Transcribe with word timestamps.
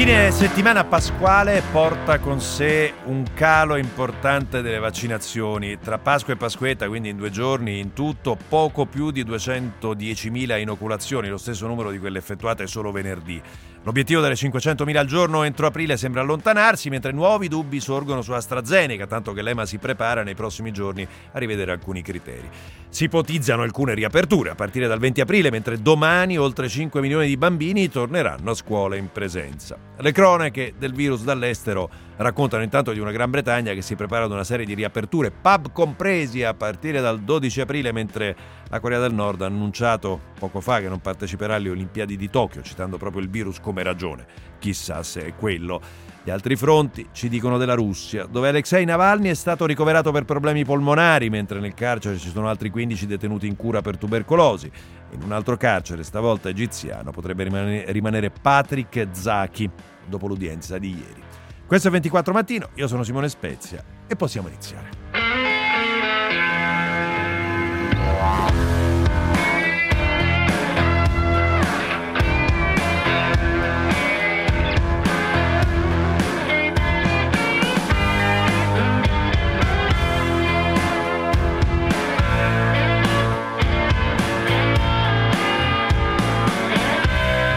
Fine 0.00 0.30
settimana 0.30 0.84
pasquale 0.84 1.62
porta 1.70 2.20
con 2.20 2.40
sé 2.40 2.94
un 3.04 3.22
calo 3.34 3.76
importante 3.76 4.62
delle 4.62 4.78
vaccinazioni. 4.78 5.78
Tra 5.78 5.98
Pasqua 5.98 6.32
e 6.32 6.36
Pasquetta, 6.38 6.88
quindi 6.88 7.10
in 7.10 7.18
due 7.18 7.28
giorni, 7.28 7.80
in 7.80 7.92
tutto 7.92 8.34
poco 8.48 8.86
più 8.86 9.10
di 9.10 9.22
210.000 9.26 10.58
inoculazioni, 10.58 11.28
lo 11.28 11.36
stesso 11.36 11.66
numero 11.66 11.90
di 11.90 11.98
quelle 11.98 12.16
effettuate 12.16 12.66
solo 12.66 12.92
venerdì. 12.92 13.42
L'obiettivo 13.82 14.20
delle 14.20 14.34
500.000 14.34 14.96
al 14.98 15.06
giorno 15.06 15.42
entro 15.42 15.66
aprile 15.66 15.96
sembra 15.96 16.20
allontanarsi, 16.20 16.90
mentre 16.90 17.12
nuovi 17.12 17.48
dubbi 17.48 17.80
sorgono 17.80 18.20
su 18.20 18.32
AstraZeneca, 18.32 19.06
tanto 19.06 19.32
che 19.32 19.40
l'EMA 19.40 19.64
si 19.64 19.78
prepara 19.78 20.22
nei 20.22 20.34
prossimi 20.34 20.70
giorni 20.70 21.06
a 21.32 21.38
rivedere 21.38 21.72
alcuni 21.72 22.02
criteri. 22.02 22.46
Si 22.90 23.04
ipotizzano 23.04 23.62
alcune 23.62 23.94
riaperture 23.94 24.50
a 24.50 24.54
partire 24.54 24.86
dal 24.86 24.98
20 24.98 25.22
aprile, 25.22 25.50
mentre 25.50 25.80
domani 25.80 26.36
oltre 26.36 26.68
5 26.68 27.00
milioni 27.00 27.26
di 27.26 27.38
bambini 27.38 27.88
torneranno 27.88 28.50
a 28.50 28.54
scuola 28.54 28.96
in 28.96 29.10
presenza. 29.10 29.78
Le 29.96 30.12
cronache 30.12 30.74
del 30.76 30.92
virus 30.92 31.22
dall'estero 31.22 32.09
raccontano 32.22 32.62
intanto 32.62 32.92
di 32.92 32.98
una 32.98 33.12
Gran 33.12 33.30
Bretagna 33.30 33.72
che 33.72 33.80
si 33.80 33.94
prepara 33.94 34.24
ad 34.24 34.30
una 34.30 34.44
serie 34.44 34.66
di 34.66 34.74
riaperture, 34.74 35.30
pub 35.30 35.72
compresi 35.72 36.42
a 36.42 36.52
partire 36.52 37.00
dal 37.00 37.20
12 37.20 37.62
aprile, 37.62 37.92
mentre 37.92 38.36
la 38.68 38.78
Corea 38.78 38.98
del 38.98 39.14
Nord 39.14 39.40
ha 39.40 39.46
annunciato 39.46 40.20
poco 40.38 40.60
fa 40.60 40.80
che 40.80 40.88
non 40.88 41.00
parteciperà 41.00 41.54
alle 41.54 41.70
Olimpiadi 41.70 42.16
di 42.16 42.28
Tokyo, 42.28 42.60
citando 42.62 42.98
proprio 42.98 43.22
il 43.22 43.30
virus 43.30 43.58
come 43.58 43.82
ragione. 43.82 44.26
Chissà 44.58 45.02
se 45.02 45.24
è 45.24 45.34
quello. 45.34 45.80
Gli 46.22 46.28
altri 46.28 46.56
fronti 46.56 47.08
ci 47.12 47.30
dicono 47.30 47.56
della 47.56 47.72
Russia, 47.72 48.26
dove 48.26 48.48
Alexei 48.48 48.84
Navalny 48.84 49.30
è 49.30 49.34
stato 49.34 49.64
ricoverato 49.64 50.12
per 50.12 50.26
problemi 50.26 50.66
polmonari, 50.66 51.30
mentre 51.30 51.58
nel 51.58 51.72
carcere 51.72 52.18
ci 52.18 52.28
sono 52.28 52.48
altri 52.50 52.68
15 52.68 53.06
detenuti 53.06 53.46
in 53.46 53.56
cura 53.56 53.80
per 53.80 53.96
tubercolosi. 53.96 54.70
In 55.12 55.22
un 55.22 55.32
altro 55.32 55.56
carcere, 55.56 56.02
stavolta 56.02 56.50
egiziano, 56.50 57.10
potrebbe 57.12 57.84
rimanere 57.90 58.28
Patrick 58.28 59.08
Zaki 59.10 59.70
dopo 60.06 60.26
l'udienza 60.26 60.76
di 60.76 60.90
ieri. 60.90 61.28
Questo 61.70 61.86
è 61.86 61.90
24 61.92 62.32
mattino, 62.32 62.70
io 62.74 62.88
sono 62.88 63.04
Simone 63.04 63.28
Spezia 63.28 63.80
e 64.08 64.16
possiamo 64.16 64.48
iniziare. 64.48 64.88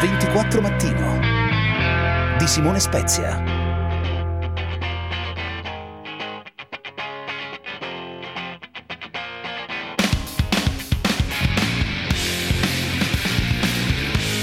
24 0.02 0.62
mattino 0.62 1.20
di 2.38 2.46
Simone 2.46 2.80
Spezia. 2.80 3.53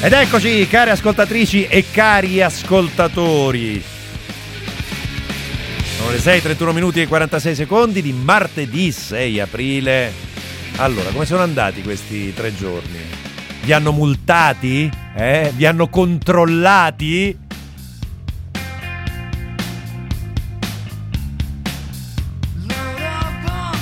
Ed 0.03 0.15
eccoci, 0.15 0.67
care 0.67 0.93
ascoltatrici 0.93 1.67
e 1.67 1.85
cari 1.93 2.41
ascoltatori. 2.41 3.83
Sono 5.99 6.11
le 6.11 6.17
6:31 6.17 6.73
minuti 6.73 7.03
e 7.03 7.07
46 7.07 7.55
secondi 7.55 8.01
di 8.01 8.15
martedì 8.15 8.91
6 8.93 9.41
aprile. 9.41 10.11
Allora, 10.77 11.11
come 11.11 11.27
sono 11.27 11.43
andati 11.43 11.83
questi 11.83 12.33
tre 12.33 12.57
giorni? 12.57 12.99
Vi 13.63 13.73
hanno 13.73 13.93
multati? 13.93 14.91
Eh? 15.15 15.53
Vi 15.55 15.67
hanno 15.67 15.91
controllati? 15.91 17.40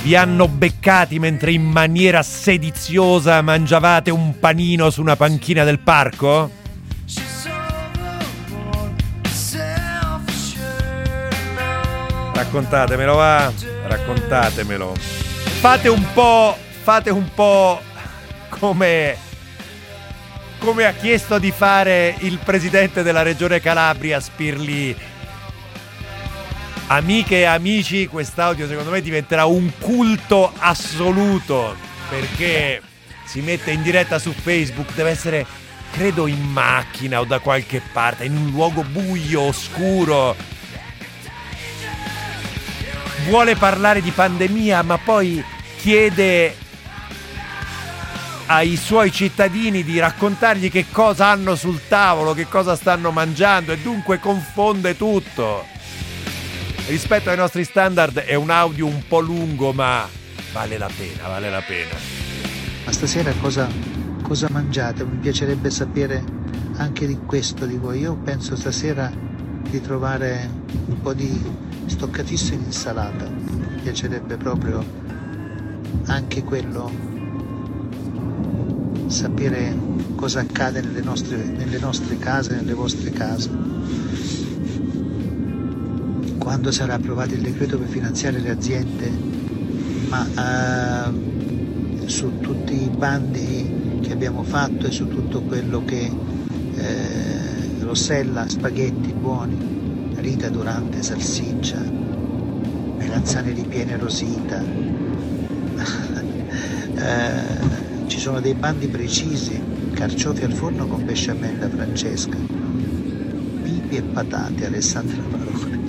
Vi 0.01 0.15
hanno 0.15 0.47
beccati 0.47 1.19
mentre 1.19 1.51
in 1.51 1.63
maniera 1.63 2.23
sediziosa 2.23 3.41
mangiavate 3.41 4.11
un 4.11 4.39
panino 4.39 4.89
su 4.89 5.01
una 5.01 5.15
panchina 5.15 5.63
del 5.63 5.79
parco? 5.79 6.51
Raccontatemelo, 12.33 13.15
va? 13.15 13.51
Raccontatemelo. 13.83 14.95
Fate 15.59 15.89
un 15.89 16.05
po'. 16.13 16.55
Fate 16.81 17.09
un 17.09 17.29
po' 17.35 17.81
come 18.47 19.17
come 20.59 20.85
ha 20.85 20.91
chiesto 20.91 21.39
di 21.39 21.51
fare 21.51 22.15
il 22.19 22.37
presidente 22.43 23.01
della 23.01 23.21
regione 23.21 23.61
Calabria, 23.61 24.19
Spirli. 24.19 24.95
Amiche 26.91 27.41
e 27.41 27.43
amici, 27.43 28.07
quest'audio 28.07 28.67
secondo 28.67 28.89
me 28.89 28.99
diventerà 29.01 29.45
un 29.45 29.71
culto 29.77 30.51
assoluto 30.57 31.75
perché 32.09 32.81
si 33.25 33.41
mette 33.41 33.69
in 33.69 33.83
diretta 33.83 34.17
su 34.17 34.31
Facebook, 34.31 34.95
deve 34.95 35.11
essere 35.11 35.45
credo 35.91 36.25
in 36.25 36.41
macchina 36.41 37.19
o 37.19 37.25
da 37.25 37.37
qualche 37.37 37.79
parte, 37.93 38.25
in 38.25 38.35
un 38.35 38.49
luogo 38.49 38.81
buio, 38.81 39.41
oscuro. 39.41 40.35
Vuole 43.27 43.55
parlare 43.55 44.01
di 44.01 44.09
pandemia, 44.09 44.81
ma 44.81 44.97
poi 44.97 45.43
chiede 45.77 46.55
ai 48.47 48.75
suoi 48.77 49.11
cittadini 49.11 49.83
di 49.83 49.99
raccontargli 49.99 50.71
che 50.71 50.87
cosa 50.91 51.27
hanno 51.27 51.55
sul 51.55 51.81
tavolo, 51.87 52.33
che 52.33 52.47
cosa 52.47 52.75
stanno 52.75 53.11
mangiando 53.11 53.73
e 53.73 53.77
dunque 53.77 54.19
confonde 54.19 54.97
tutto. 54.97 55.77
Rispetto 56.89 57.29
ai 57.29 57.37
nostri 57.37 57.65
standard 57.65 58.17
è 58.17 58.33
un 58.33 58.49
audio 58.49 58.87
un 58.87 59.03
po' 59.07 59.19
lungo 59.19 59.71
ma 59.73 60.07
vale 60.51 60.79
la 60.79 60.89
pena, 60.89 61.27
vale 61.27 61.51
la 61.51 61.61
pena. 61.61 61.93
Ma 62.83 62.91
stasera 62.91 63.31
cosa, 63.39 63.67
cosa 64.23 64.47
mangiate? 64.49 65.05
Mi 65.05 65.17
piacerebbe 65.17 65.69
sapere 65.69 66.23
anche 66.77 67.05
di 67.05 67.15
questo 67.27 67.67
di 67.67 67.77
voi. 67.77 67.99
Io 67.99 68.15
penso 68.15 68.55
stasera 68.55 69.13
di 69.69 69.79
trovare 69.81 70.49
un 70.87 70.99
po' 70.99 71.13
di 71.13 71.39
stoccatissima 71.85 72.63
insalata. 72.65 73.29
Mi 73.29 73.81
piacerebbe 73.83 74.37
proprio 74.37 74.83
anche 76.07 76.43
quello 76.43 76.91
sapere 79.05 79.77
cosa 80.15 80.39
accade 80.39 80.81
nelle 80.81 81.01
nostre, 81.01 81.37
nelle 81.37 81.77
nostre 81.77 82.17
case, 82.17 82.55
nelle 82.55 82.73
vostre 82.73 83.11
case. 83.11 83.47
Quando 86.49 86.71
sarà 86.71 86.95
approvato 86.95 87.35
il 87.35 87.41
decreto 87.41 87.77
per 87.77 87.87
finanziare 87.87 88.39
le 88.39 88.49
aziende, 88.49 89.07
ma 90.09 91.07
uh, 91.07 92.07
su 92.07 92.39
tutti 92.39 92.73
i 92.73 92.89
bandi 92.89 93.99
che 94.01 94.11
abbiamo 94.13 94.41
fatto 94.41 94.87
e 94.87 94.91
su 94.91 95.07
tutto 95.07 95.43
quello 95.43 95.85
che 95.85 96.11
eh, 96.75 97.81
Rossella, 97.81 98.49
spaghetti 98.49 99.13
buoni, 99.13 100.15
Rita 100.15 100.49
Durante, 100.49 101.03
salsiccia, 101.03 101.77
melanzane 102.97 103.51
ripiene 103.51 103.95
rosita. 103.97 104.59
eh, 106.95 108.07
ci 108.07 108.17
sono 108.17 108.39
dei 108.39 108.55
bandi 108.55 108.87
precisi, 108.87 109.61
carciofi 109.93 110.45
al 110.45 110.53
forno 110.53 110.87
con 110.87 111.05
besciamella 111.05 111.69
Francesca, 111.69 112.37
pipi 113.61 113.97
e 113.97 114.01
patate 114.01 114.65
Alessandra 114.65 115.21
Marone. 115.29 115.88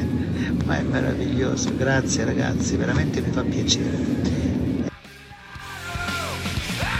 Ma 0.70 0.78
è 0.78 0.82
meraviglioso, 0.82 1.74
grazie 1.74 2.24
ragazzi, 2.24 2.76
veramente 2.76 3.20
mi 3.20 3.32
fa 3.32 3.42
piacere. 3.42 3.98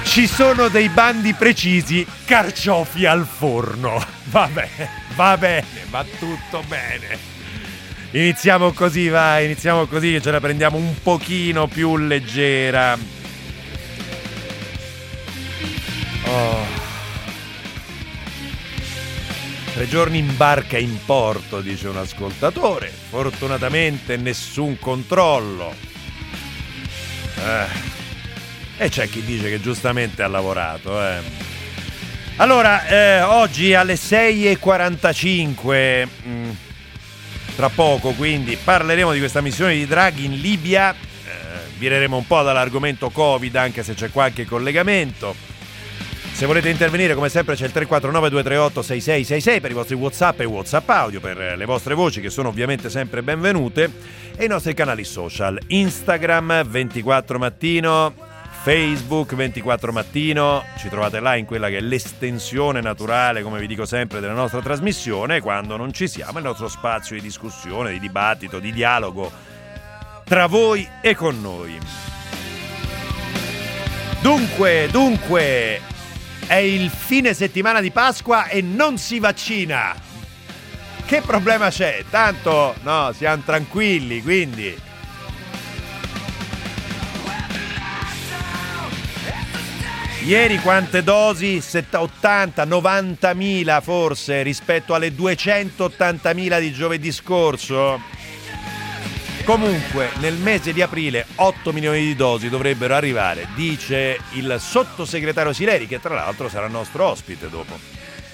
Ci 0.02 0.26
sono 0.26 0.66
dei 0.66 0.88
bandi 0.88 1.34
precisi, 1.34 2.04
carciofi 2.24 3.06
al 3.06 3.24
forno. 3.24 4.04
Va 4.28 4.48
bene, 4.52 4.88
va 5.14 5.36
bene, 5.36 5.66
va 5.88 6.04
tutto 6.18 6.64
bene. 6.66 7.16
Iniziamo 8.10 8.72
così, 8.72 9.08
vai, 9.08 9.44
iniziamo 9.44 9.86
così 9.86 10.20
ce 10.20 10.30
la 10.32 10.40
prendiamo 10.40 10.76
un 10.76 10.94
pochino 11.00 11.68
più 11.68 11.96
leggera. 11.96 12.98
Tre 19.80 19.88
giorni 19.88 20.18
in 20.18 20.36
barca 20.36 20.76
in 20.76 20.98
porto, 21.06 21.62
dice 21.62 21.88
un 21.88 21.96
ascoltatore. 21.96 22.90
Fortunatamente 22.90 24.18
nessun 24.18 24.78
controllo. 24.78 25.74
Eh. 27.38 27.64
E 28.76 28.90
c'è 28.90 29.08
chi 29.08 29.24
dice 29.24 29.48
che 29.48 29.58
giustamente 29.58 30.22
ha 30.22 30.28
lavorato. 30.28 31.02
Eh. 31.02 31.20
Allora, 32.36 32.86
eh, 32.88 33.22
oggi 33.22 33.72
alle 33.72 33.94
6.45, 33.94 36.04
mh, 36.04 36.28
mm, 36.28 36.50
tra 37.56 37.70
poco 37.70 38.10
quindi, 38.10 38.58
parleremo 38.62 39.14
di 39.14 39.18
questa 39.18 39.40
missione 39.40 39.72
di 39.72 39.86
Draghi 39.86 40.26
in 40.26 40.40
Libia. 40.40 40.92
Eh, 40.92 40.96
vireremo 41.78 42.18
un 42.18 42.26
po' 42.26 42.42
dall'argomento 42.42 43.08
Covid, 43.08 43.56
anche 43.56 43.82
se 43.82 43.94
c'è 43.94 44.10
qualche 44.10 44.44
collegamento 44.44 45.49
Se 46.40 46.46
volete 46.46 46.70
intervenire, 46.70 47.14
come 47.14 47.28
sempre, 47.28 47.54
c'è 47.54 47.66
il 47.66 47.72
349-238-6666 47.74 49.60
per 49.60 49.70
i 49.72 49.74
vostri 49.74 49.94
WhatsApp 49.94 50.40
e 50.40 50.46
WhatsApp 50.46 50.88
audio, 50.88 51.20
per 51.20 51.36
le 51.54 51.64
vostre 51.66 51.92
voci 51.92 52.22
che 52.22 52.30
sono 52.30 52.48
ovviamente 52.48 52.88
sempre 52.88 53.22
benvenute, 53.22 53.92
e 54.34 54.46
i 54.46 54.48
nostri 54.48 54.72
canali 54.72 55.04
social: 55.04 55.60
Instagram 55.66 56.66
24 56.66 57.38
mattino, 57.38 58.14
Facebook 58.62 59.34
24 59.34 59.92
mattino, 59.92 60.64
ci 60.78 60.88
trovate 60.88 61.20
là 61.20 61.36
in 61.36 61.44
quella 61.44 61.68
che 61.68 61.76
è 61.76 61.80
l'estensione 61.82 62.80
naturale, 62.80 63.42
come 63.42 63.60
vi 63.60 63.66
dico 63.66 63.84
sempre, 63.84 64.20
della 64.20 64.32
nostra 64.32 64.62
trasmissione, 64.62 65.42
quando 65.42 65.76
non 65.76 65.92
ci 65.92 66.08
siamo, 66.08 66.38
il 66.38 66.44
nostro 66.44 66.68
spazio 66.68 67.16
di 67.16 67.20
discussione, 67.20 67.92
di 67.92 68.00
dibattito, 68.00 68.58
di 68.60 68.72
dialogo 68.72 69.30
tra 70.24 70.46
voi 70.46 70.88
e 71.02 71.14
con 71.14 71.38
noi. 71.38 71.78
Dunque, 74.22 74.88
dunque, 74.90 75.98
è 76.50 76.56
il 76.56 76.90
fine 76.90 77.32
settimana 77.32 77.80
di 77.80 77.92
Pasqua 77.92 78.48
e 78.48 78.60
non 78.60 78.98
si 78.98 79.20
vaccina. 79.20 79.94
Che 81.06 81.20
problema 81.20 81.70
c'è? 81.70 82.02
Tanto, 82.10 82.74
no, 82.82 83.12
siamo 83.16 83.40
tranquilli, 83.44 84.20
quindi... 84.20 84.76
Ieri 90.24 90.58
quante 90.58 91.04
dosi? 91.04 91.62
80, 91.88 92.64
90 92.64 93.32
mila 93.34 93.80
forse 93.80 94.42
rispetto 94.42 94.94
alle 94.94 95.14
280 95.14 96.34
mila 96.34 96.58
di 96.58 96.72
giovedì 96.72 97.12
scorso? 97.12 98.00
Comunque, 99.50 100.10
nel 100.20 100.36
mese 100.36 100.72
di 100.72 100.80
aprile 100.80 101.26
8 101.34 101.72
milioni 101.72 101.98
di 101.98 102.14
dosi 102.14 102.48
dovrebbero 102.48 102.94
arrivare, 102.94 103.48
dice 103.56 104.20
il 104.34 104.56
sottosegretario 104.60 105.52
Sileri, 105.52 105.88
che 105.88 105.98
tra 105.98 106.14
l'altro 106.14 106.48
sarà 106.48 106.68
nostro 106.68 107.06
ospite 107.06 107.50
dopo. 107.50 107.76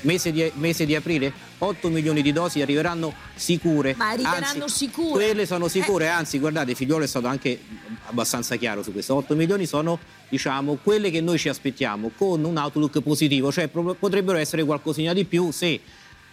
Mese 0.03 0.31
di, 0.31 0.53
mese 0.57 0.85
di 0.85 0.95
aprile 0.95 1.33
8 1.57 1.89
milioni 1.89 2.21
di 2.21 2.33
dosi 2.33 2.61
arriveranno 2.61 3.15
sicure. 3.35 3.95
Ma 3.97 4.11
arriveranno 4.11 4.65
anzi, 4.65 4.85
sicure? 4.85 5.25
Quelle 5.25 5.47
sono 5.47 5.69
sicure, 5.69 6.05
Eh. 6.05 6.09
anzi 6.09 6.39
guardate, 6.39 6.75
Figliolo 6.75 7.05
è 7.05 7.09
stato 7.09 7.29
anche 7.29 7.61
abbastanza 8.09 8.57
chiaro 8.57 8.83
su 8.83 8.93
questo. 8.93 9.15
8 9.15 9.35
milioni 9.35 9.65
sono 9.65 9.99
diciamo 10.29 10.79
quelle 10.83 11.11
che 11.11 11.23
noi 11.23 11.39
ci 11.39 11.49
aspettiamo 11.49 12.11
con 12.15 12.45
un 12.45 12.59
outlook 12.59 13.01
positivo, 13.01 13.51
cioè 13.51 13.69
pro- 13.69 13.95
potrebbero 13.95 14.37
essere 14.37 14.65
qualcosina 14.65 15.15
di 15.15 15.25
più 15.25 15.51
se 15.51 15.81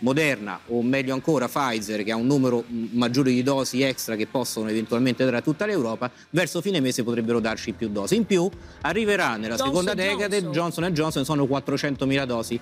Moderna 0.04 0.60
o 0.68 0.82
meglio 0.82 1.14
ancora 1.14 1.48
Pfizer 1.48 2.04
che 2.04 2.12
ha 2.12 2.16
un 2.18 2.28
numero 2.28 2.64
mh, 2.68 2.88
maggiore 2.92 3.32
di 3.32 3.42
dosi 3.42 3.82
extra 3.82 4.16
che 4.18 4.28
possono 4.28 4.70
eventualmente 4.70 5.24
dare 5.24 5.38
a 5.38 5.42
tutta 5.42 5.66
l'Europa, 5.66 6.12
verso 6.32 6.62
fine 6.62 6.82
mese 6.82 7.04
potrebbero 7.04 7.40
darci 7.40 7.72
più 7.72 7.88
dosi. 7.90 8.16
In 8.16 8.26
più 8.26 8.50
arriverà 8.82 9.38
nella 9.38 9.56
Johnson 9.56 9.68
seconda 9.68 9.94
decade 9.94 10.42
Johnson. 10.42 10.52
Johnson 10.52 10.94
Johnson 10.94 11.26
sono 11.26 11.44
400.000 11.46 12.26
dosi. 12.26 12.60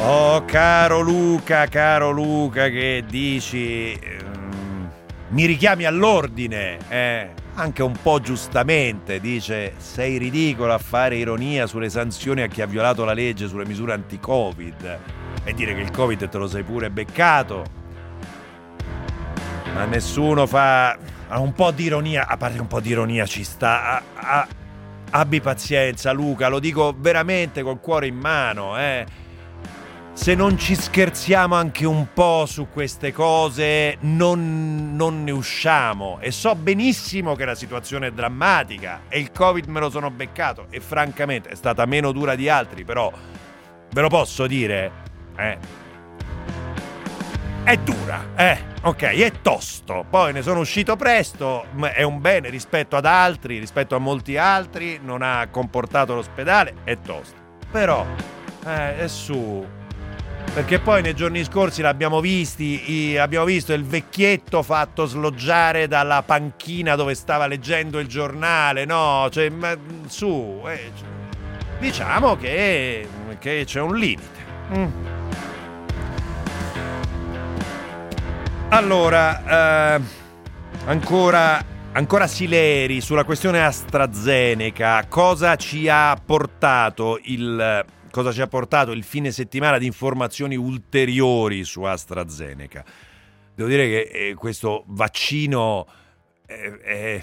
Oh, 0.00 0.44
caro 0.44 1.00
Luca, 1.00 1.66
caro 1.66 2.10
Luca, 2.12 2.68
che 2.68 3.02
dici... 3.08 3.92
ehm, 4.00 4.90
mi 5.30 5.44
richiami 5.46 5.84
all'ordine, 5.84 6.78
eh? 6.88 7.30
Anche 7.60 7.82
un 7.82 7.96
po' 8.00 8.20
giustamente, 8.20 9.18
dice, 9.18 9.74
sei 9.78 10.16
ridicolo 10.16 10.72
a 10.72 10.78
fare 10.78 11.16
ironia 11.16 11.66
sulle 11.66 11.90
sanzioni 11.90 12.42
a 12.42 12.46
chi 12.46 12.62
ha 12.62 12.66
violato 12.66 13.04
la 13.04 13.12
legge 13.12 13.48
sulle 13.48 13.66
misure 13.66 13.94
anti-Covid 13.94 14.98
e 15.42 15.54
dire 15.54 15.74
che 15.74 15.80
il 15.80 15.90
Covid 15.90 16.28
te 16.28 16.38
lo 16.38 16.46
sei 16.46 16.62
pure 16.62 16.88
beccato. 16.88 17.64
Ma 19.74 19.86
nessuno 19.86 20.46
fa... 20.46 20.96
un 21.30 21.52
po' 21.52 21.72
di 21.72 21.82
ironia, 21.82 22.28
a 22.28 22.36
parte 22.36 22.60
un 22.60 22.68
po' 22.68 22.78
di 22.78 22.90
ironia 22.90 23.26
ci 23.26 23.42
sta... 23.42 23.96
a- 23.96 24.02
a- 24.14 24.48
abbi 25.10 25.40
pazienza 25.40 26.12
Luca, 26.12 26.46
lo 26.46 26.60
dico 26.60 26.94
veramente 26.96 27.62
col 27.62 27.80
cuore 27.80 28.06
in 28.06 28.16
mano, 28.16 28.78
eh 28.78 29.04
se 30.18 30.34
non 30.34 30.58
ci 30.58 30.74
scherziamo 30.74 31.54
anche 31.54 31.86
un 31.86 32.12
po' 32.12 32.44
su 32.44 32.66
queste 32.72 33.12
cose, 33.12 33.98
non, 34.00 34.96
non 34.96 35.22
ne 35.22 35.30
usciamo. 35.30 36.18
E 36.20 36.32
so 36.32 36.56
benissimo 36.56 37.36
che 37.36 37.44
la 37.44 37.54
situazione 37.54 38.08
è 38.08 38.10
drammatica 38.10 39.02
e 39.08 39.20
il 39.20 39.30
Covid 39.30 39.66
me 39.66 39.78
lo 39.78 39.88
sono 39.90 40.10
beccato 40.10 40.66
e 40.70 40.80
francamente 40.80 41.50
è 41.50 41.54
stata 41.54 41.86
meno 41.86 42.10
dura 42.10 42.34
di 42.34 42.48
altri, 42.48 42.84
però 42.84 43.12
ve 43.92 44.00
lo 44.00 44.08
posso 44.08 44.48
dire, 44.48 44.90
eh. 45.36 45.58
È 47.62 47.76
dura, 47.76 48.30
eh, 48.34 48.58
ok, 48.82 49.02
è 49.02 49.32
tosto. 49.40 50.04
Poi 50.10 50.32
ne 50.32 50.42
sono 50.42 50.58
uscito 50.58 50.96
presto, 50.96 51.66
è 51.94 52.02
un 52.02 52.20
bene 52.20 52.50
rispetto 52.50 52.96
ad 52.96 53.06
altri, 53.06 53.60
rispetto 53.60 53.94
a 53.94 53.98
molti 53.98 54.36
altri, 54.36 54.98
non 55.00 55.22
ha 55.22 55.46
comportato 55.48 56.16
l'ospedale, 56.16 56.74
è 56.82 56.98
tosto. 57.00 57.36
Però, 57.70 58.04
eh, 58.66 58.98
è 58.98 59.06
su, 59.06 59.64
perché 60.58 60.80
poi 60.80 61.02
nei 61.02 61.14
giorni 61.14 61.44
scorsi 61.44 61.82
l'abbiamo 61.82 62.20
visti, 62.20 63.16
abbiamo 63.16 63.44
visto 63.44 63.72
il 63.72 63.84
vecchietto 63.84 64.64
fatto 64.64 65.06
sloggiare 65.06 65.86
dalla 65.86 66.24
panchina 66.24 66.96
dove 66.96 67.14
stava 67.14 67.46
leggendo 67.46 68.00
il 68.00 68.08
giornale, 68.08 68.84
no? 68.84 69.28
Cioè, 69.30 69.50
ma, 69.50 69.76
su, 70.08 70.60
eh, 70.66 70.90
diciamo 71.78 72.34
che, 72.34 73.08
che 73.38 73.62
c'è 73.66 73.80
un 73.80 73.94
limite. 73.94 74.26
Mm. 74.74 74.86
Allora, 78.70 79.94
eh, 79.94 80.00
ancora, 80.86 81.64
ancora 81.92 82.26
Sileri 82.26 83.00
sulla 83.00 83.22
questione 83.22 83.64
AstraZeneca, 83.64 85.06
cosa 85.08 85.54
ci 85.54 85.88
ha 85.88 86.20
portato 86.20 87.20
il 87.22 87.86
cosa 88.10 88.32
ci 88.32 88.40
ha 88.40 88.46
portato 88.46 88.92
il 88.92 89.04
fine 89.04 89.30
settimana 89.30 89.78
di 89.78 89.86
informazioni 89.86 90.56
ulteriori 90.56 91.64
su 91.64 91.82
AstraZeneca. 91.82 92.84
Devo 93.54 93.68
dire 93.68 93.86
che 93.86 94.00
eh, 94.28 94.34
questo 94.34 94.84
vaccino 94.86 95.86
è, 96.46 96.54
è- 96.54 97.22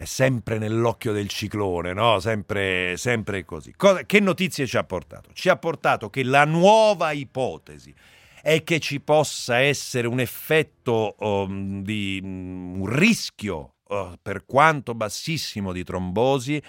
è 0.00 0.06
sempre 0.06 0.56
nell'occhio 0.56 1.12
del 1.12 1.28
ciclone, 1.28 1.92
no? 1.92 2.20
Sempre, 2.20 2.96
sempre 2.96 3.44
così. 3.44 3.74
Cosa- 3.76 4.06
che 4.06 4.18
notizie 4.18 4.66
ci 4.66 4.78
ha 4.78 4.84
portato? 4.84 5.28
Ci 5.34 5.50
ha 5.50 5.56
portato 5.56 6.08
che 6.08 6.24
la 6.24 6.46
nuova 6.46 7.12
ipotesi 7.12 7.94
è 8.40 8.64
che 8.64 8.80
ci 8.80 9.00
possa 9.00 9.58
essere 9.58 10.06
un 10.06 10.18
effetto 10.18 11.16
um, 11.18 11.82
di 11.82 12.18
mm, 12.24 12.80
un 12.80 12.86
rischio, 12.86 13.74
uh, 13.88 14.14
per 14.22 14.46
quanto 14.46 14.94
bassissimo, 14.94 15.70
di 15.70 15.84
trombosi 15.84 16.62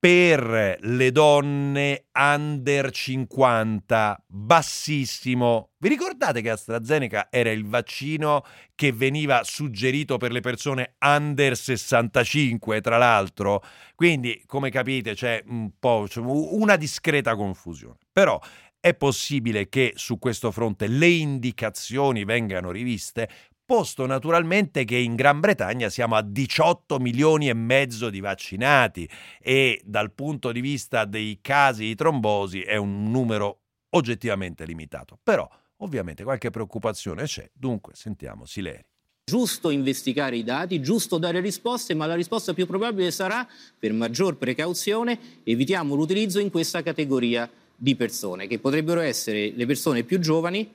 per 0.00 0.78
le 0.80 1.12
donne 1.12 2.06
under 2.14 2.90
50, 2.90 4.24
bassissimo. 4.26 5.72
Vi 5.76 5.88
ricordate 5.90 6.40
che 6.40 6.48
AstraZeneca 6.48 7.28
era 7.30 7.50
il 7.50 7.66
vaccino 7.66 8.42
che 8.74 8.92
veniva 8.92 9.42
suggerito 9.44 10.16
per 10.16 10.32
le 10.32 10.40
persone 10.40 10.94
under 11.00 11.54
65, 11.54 12.80
tra 12.80 12.96
l'altro? 12.96 13.62
Quindi, 13.94 14.42
come 14.46 14.70
capite, 14.70 15.12
c'è 15.12 15.42
un 15.48 15.72
po' 15.78 16.08
una 16.16 16.76
discreta 16.76 17.36
confusione. 17.36 17.98
Però 18.10 18.40
è 18.80 18.94
possibile 18.94 19.68
che 19.68 19.92
su 19.96 20.18
questo 20.18 20.50
fronte 20.50 20.86
le 20.86 21.08
indicazioni 21.08 22.24
vengano 22.24 22.70
riviste, 22.70 23.28
posto 23.70 24.04
naturalmente 24.04 24.82
che 24.82 24.96
in 24.96 25.14
Gran 25.14 25.38
Bretagna 25.38 25.90
siamo 25.90 26.16
a 26.16 26.22
18 26.22 26.98
milioni 26.98 27.48
e 27.48 27.54
mezzo 27.54 28.10
di 28.10 28.18
vaccinati 28.18 29.08
e 29.40 29.80
dal 29.84 30.10
punto 30.10 30.50
di 30.50 30.60
vista 30.60 31.04
dei 31.04 31.38
casi 31.40 31.84
di 31.84 31.94
trombosi 31.94 32.62
è 32.62 32.74
un 32.74 33.12
numero 33.12 33.60
oggettivamente 33.90 34.64
limitato. 34.64 35.20
Però 35.22 35.48
ovviamente 35.76 36.24
qualche 36.24 36.50
preoccupazione 36.50 37.22
c'è, 37.26 37.48
dunque 37.52 37.92
sentiamo 37.94 38.44
Sileri. 38.44 38.84
Giusto 39.24 39.70
investigare 39.70 40.36
i 40.36 40.42
dati, 40.42 40.80
giusto 40.80 41.18
dare 41.18 41.38
risposte, 41.38 41.94
ma 41.94 42.06
la 42.06 42.16
risposta 42.16 42.52
più 42.52 42.66
probabile 42.66 43.12
sarà, 43.12 43.46
per 43.78 43.92
maggior 43.92 44.36
precauzione, 44.36 45.16
evitiamo 45.44 45.94
l'utilizzo 45.94 46.40
in 46.40 46.50
questa 46.50 46.82
categoria 46.82 47.48
di 47.76 47.94
persone, 47.94 48.48
che 48.48 48.58
potrebbero 48.58 48.98
essere 48.98 49.52
le 49.54 49.64
persone 49.64 50.02
più 50.02 50.18
giovani, 50.18 50.68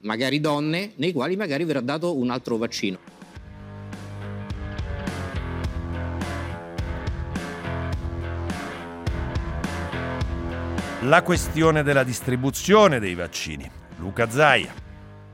magari 0.00 0.40
donne, 0.40 0.92
nei 0.96 1.12
quali 1.12 1.36
magari 1.36 1.64
verrà 1.64 1.80
dato 1.80 2.16
un 2.16 2.30
altro 2.30 2.56
vaccino. 2.56 2.98
La 11.02 11.22
questione 11.22 11.82
della 11.82 12.02
distribuzione 12.02 12.98
dei 12.98 13.14
vaccini. 13.14 13.70
Luca 13.98 14.28
Zaia. 14.28 14.72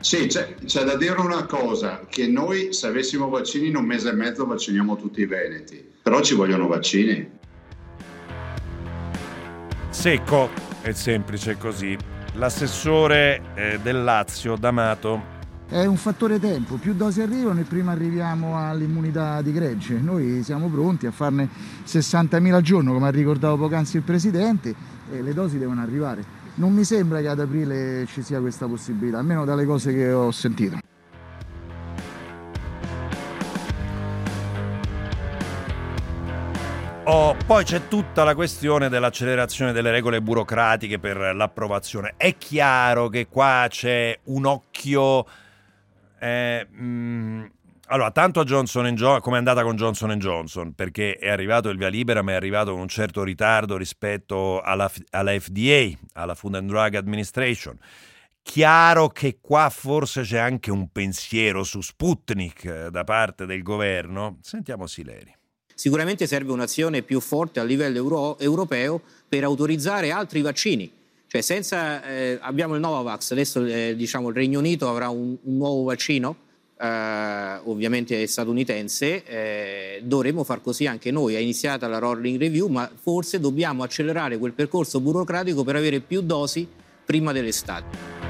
Sì, 0.00 0.26
c'è, 0.26 0.54
c'è 0.64 0.82
da 0.82 0.96
dire 0.96 1.20
una 1.20 1.46
cosa, 1.46 2.04
che 2.08 2.26
noi 2.26 2.72
se 2.72 2.88
avessimo 2.88 3.28
vaccini 3.28 3.68
in 3.68 3.76
un 3.76 3.84
mese 3.84 4.10
e 4.10 4.12
mezzo 4.12 4.44
vacciniamo 4.44 4.96
tutti 4.96 5.20
i 5.20 5.26
veneti, 5.26 5.92
però 6.02 6.20
ci 6.20 6.34
vogliono 6.34 6.66
vaccini. 6.66 7.30
Secco 9.88 10.50
e 10.82 10.92
semplice 10.92 11.56
così. 11.56 11.96
L'assessore 12.34 13.42
eh, 13.54 13.78
del 13.82 14.02
Lazio, 14.02 14.56
D'Amato, 14.56 15.40
è 15.68 15.84
un 15.86 15.96
fattore 15.96 16.38
tempo, 16.38 16.76
più 16.76 16.94
dosi 16.94 17.22
arrivano 17.22 17.60
e 17.60 17.64
prima 17.64 17.92
arriviamo 17.92 18.58
all'immunità 18.58 19.40
di 19.40 19.52
gregge. 19.52 19.98
Noi 19.98 20.42
siamo 20.42 20.68
pronti 20.68 21.06
a 21.06 21.10
farne 21.10 21.48
60.000 21.86 22.52
al 22.52 22.62
giorno, 22.62 22.92
come 22.92 23.08
ha 23.08 23.10
ricordato 23.10 23.56
poc'anzi 23.56 23.96
il 23.96 24.02
Presidente, 24.02 24.74
e 25.10 25.22
le 25.22 25.32
dosi 25.32 25.58
devono 25.58 25.80
arrivare. 25.80 26.24
Non 26.56 26.74
mi 26.74 26.84
sembra 26.84 27.20
che 27.20 27.28
ad 27.28 27.40
aprile 27.40 28.04
ci 28.06 28.22
sia 28.22 28.40
questa 28.40 28.66
possibilità, 28.66 29.18
almeno 29.18 29.46
dalle 29.46 29.64
cose 29.64 29.94
che 29.94 30.12
ho 30.12 30.30
sentito. 30.30 30.76
Poi 37.44 37.64
c'è 37.64 37.88
tutta 37.88 38.24
la 38.24 38.34
questione 38.34 38.88
dell'accelerazione 38.88 39.72
delle 39.72 39.90
regole 39.90 40.20
burocratiche 40.20 40.98
per 40.98 41.34
l'approvazione. 41.34 42.14
È 42.16 42.36
chiaro 42.36 43.08
che 43.08 43.26
qua 43.28 43.66
c'è 43.68 44.18
un 44.24 44.46
occhio 44.46 45.26
eh, 46.18 46.66
mh, 46.70 46.84
mm, 46.84 47.44
allora, 47.92 48.10
tanto 48.10 48.40
a 48.40 48.44
Johnson 48.44 48.84
Johnson, 48.94 49.20
come 49.20 49.36
è 49.36 49.38
andata 49.38 49.62
con 49.62 49.76
Johnson 49.76 50.18
Johnson, 50.18 50.72
perché 50.72 51.16
è 51.16 51.28
arrivato 51.28 51.68
il 51.68 51.76
via 51.76 51.88
libera, 51.88 52.22
ma 52.22 52.32
è 52.32 52.34
arrivato 52.34 52.72
con 52.72 52.80
un 52.80 52.88
certo 52.88 53.22
ritardo 53.22 53.76
rispetto 53.76 54.62
alla, 54.62 54.90
alla 55.10 55.38
FDA, 55.38 55.90
alla 56.14 56.34
Food 56.34 56.54
and 56.54 56.70
Drug 56.70 56.94
Administration. 56.94 57.76
Chiaro 58.40 59.08
che 59.08 59.38
qua 59.40 59.68
forse 59.68 60.22
c'è 60.22 60.38
anche 60.38 60.70
un 60.70 60.90
pensiero 60.90 61.64
su 61.64 61.80
Sputnik 61.82 62.64
eh, 62.64 62.90
da 62.90 63.04
parte 63.04 63.44
del 63.44 63.62
governo. 63.62 64.38
Sentiamo 64.40 64.86
Sileri. 64.86 65.40
Sicuramente 65.74 66.26
serve 66.26 66.52
un'azione 66.52 67.02
più 67.02 67.20
forte 67.20 67.60
a 67.60 67.64
livello 67.64 67.96
euro- 67.96 68.38
europeo 68.38 69.00
per 69.28 69.44
autorizzare 69.44 70.10
altri 70.10 70.42
vaccini. 70.42 70.90
Cioè 71.26 71.40
senza, 71.40 72.04
eh, 72.04 72.38
abbiamo 72.42 72.74
il 72.74 72.80
Novavax, 72.80 73.30
adesso 73.30 73.64
eh, 73.64 73.94
diciamo, 73.96 74.28
il 74.28 74.34
Regno 74.34 74.58
Unito 74.58 74.88
avrà 74.88 75.08
un, 75.08 75.36
un 75.42 75.56
nuovo 75.56 75.84
vaccino, 75.84 76.36
eh, 76.78 77.60
ovviamente 77.64 78.26
statunitense, 78.26 79.24
eh, 79.24 80.02
dovremmo 80.04 80.44
far 80.44 80.60
così 80.60 80.86
anche 80.86 81.10
noi. 81.10 81.34
È 81.34 81.38
iniziata 81.38 81.88
la 81.88 81.98
rolling 81.98 82.38
review, 82.38 82.66
ma 82.68 82.90
forse 83.00 83.40
dobbiamo 83.40 83.82
accelerare 83.82 84.36
quel 84.36 84.52
percorso 84.52 85.00
burocratico 85.00 85.64
per 85.64 85.76
avere 85.76 86.00
più 86.00 86.20
dosi 86.20 86.68
prima 87.04 87.32
dell'estate. 87.32 88.20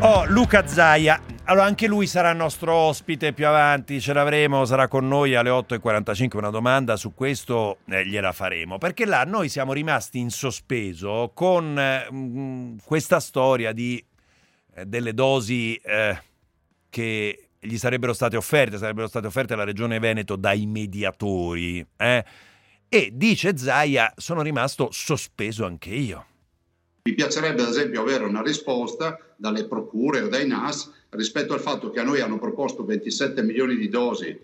Oh, 0.00 0.26
Luca 0.26 0.66
Zaia, 0.66 1.20
allora, 1.46 1.66
anche 1.66 1.86
lui 1.86 2.06
sarà 2.06 2.32
nostro 2.32 2.72
ospite 2.72 3.32
più 3.32 3.46
avanti, 3.46 4.00
ce 4.00 4.12
l'avremo, 4.12 4.64
sarà 4.64 4.88
con 4.88 5.06
noi 5.06 5.34
alle 5.34 5.50
8.45 5.50 6.36
una 6.38 6.50
domanda 6.50 6.96
su 6.96 7.12
questo 7.14 7.78
eh, 7.86 8.06
gliela 8.06 8.32
faremo, 8.32 8.78
perché 8.78 9.04
là 9.04 9.24
noi 9.24 9.48
siamo 9.48 9.72
rimasti 9.72 10.18
in 10.18 10.30
sospeso 10.30 11.32
con 11.34 11.78
eh, 11.78 12.76
questa 12.84 13.20
storia 13.20 13.72
di, 13.72 14.02
eh, 14.74 14.86
delle 14.86 15.12
dosi 15.12 15.76
eh, 15.76 16.18
che 16.88 17.48
gli 17.58 17.76
sarebbero 17.76 18.12
state 18.12 18.36
offerte, 18.36 18.78
sarebbero 18.78 19.06
state 19.06 19.26
offerte 19.26 19.52
alla 19.52 19.64
Regione 19.64 19.98
Veneto 19.98 20.36
dai 20.36 20.66
mediatori. 20.66 21.86
Eh? 21.96 22.24
E 22.88 23.10
dice 23.12 23.56
Zaia, 23.56 24.12
sono 24.16 24.42
rimasto 24.42 24.88
sospeso 24.90 25.66
anche 25.66 25.90
io. 25.90 26.26
Mi 27.06 27.16
piacerebbe 27.16 27.60
ad 27.60 27.68
esempio 27.68 28.00
avere 28.00 28.24
una 28.24 28.40
risposta 28.40 29.18
dalle 29.36 29.66
procure 29.66 30.22
o 30.22 30.28
dai 30.28 30.46
NAS 30.46 30.90
rispetto 31.10 31.52
al 31.52 31.60
fatto 31.60 31.90
che 31.90 32.00
a 32.00 32.02
noi 32.02 32.22
hanno 32.22 32.38
proposto 32.38 32.82
27 32.82 33.42
milioni 33.42 33.76
di 33.76 33.90
dosi 33.90 34.34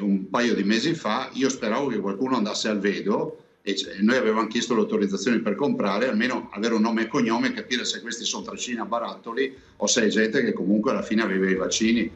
un 0.00 0.30
paio 0.30 0.54
di 0.54 0.64
mesi 0.64 0.94
fa, 0.94 1.28
io 1.34 1.50
speravo 1.50 1.88
che 1.88 1.98
qualcuno 1.98 2.36
andasse 2.36 2.68
al 2.68 2.78
vedo 2.78 3.44
e 3.60 3.76
noi 4.00 4.16
avevamo 4.16 4.46
chiesto 4.46 4.74
l'autorizzazione 4.74 5.40
per 5.40 5.54
comprare, 5.54 6.08
almeno 6.08 6.48
avere 6.52 6.72
un 6.72 6.80
nome 6.80 7.02
e 7.02 7.08
cognome 7.08 7.48
e 7.48 7.52
capire 7.52 7.84
se 7.84 8.00
questi 8.00 8.24
sono 8.24 8.42
trascina 8.42 8.86
barattoli 8.86 9.54
o 9.76 9.86
se 9.86 10.06
è 10.06 10.08
gente 10.08 10.42
che 10.42 10.54
comunque 10.54 10.92
alla 10.92 11.02
fine 11.02 11.20
aveva 11.20 11.50
i 11.50 11.56
vaccini. 11.56 12.10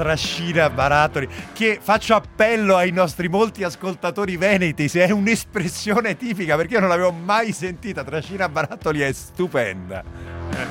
Trascina 0.00 0.70
barattoli, 0.70 1.28
che 1.52 1.78
faccio 1.78 2.14
appello 2.14 2.74
ai 2.74 2.90
nostri 2.90 3.28
molti 3.28 3.64
ascoltatori 3.64 4.38
veneti, 4.38 4.88
se 4.88 5.04
è 5.04 5.10
un'espressione 5.10 6.16
tipica, 6.16 6.56
perché 6.56 6.72
io 6.72 6.80
non 6.80 6.88
l'avevo 6.88 7.12
mai 7.12 7.52
sentita, 7.52 8.02
trascina 8.02 8.48
barattoli 8.48 9.00
è 9.00 9.12
stupenda. 9.12 10.02
Eh. 10.54 10.66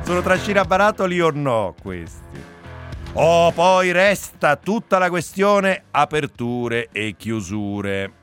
Sono 0.00 0.22
trascinabarattoli 0.22 1.20
o 1.20 1.30
no 1.34 1.74
questi? 1.82 2.42
Oh, 3.12 3.52
poi 3.52 3.92
resta 3.92 4.56
tutta 4.56 4.96
la 4.96 5.10
questione 5.10 5.82
aperture 5.90 6.88
e 6.92 7.16
chiusure. 7.18 8.19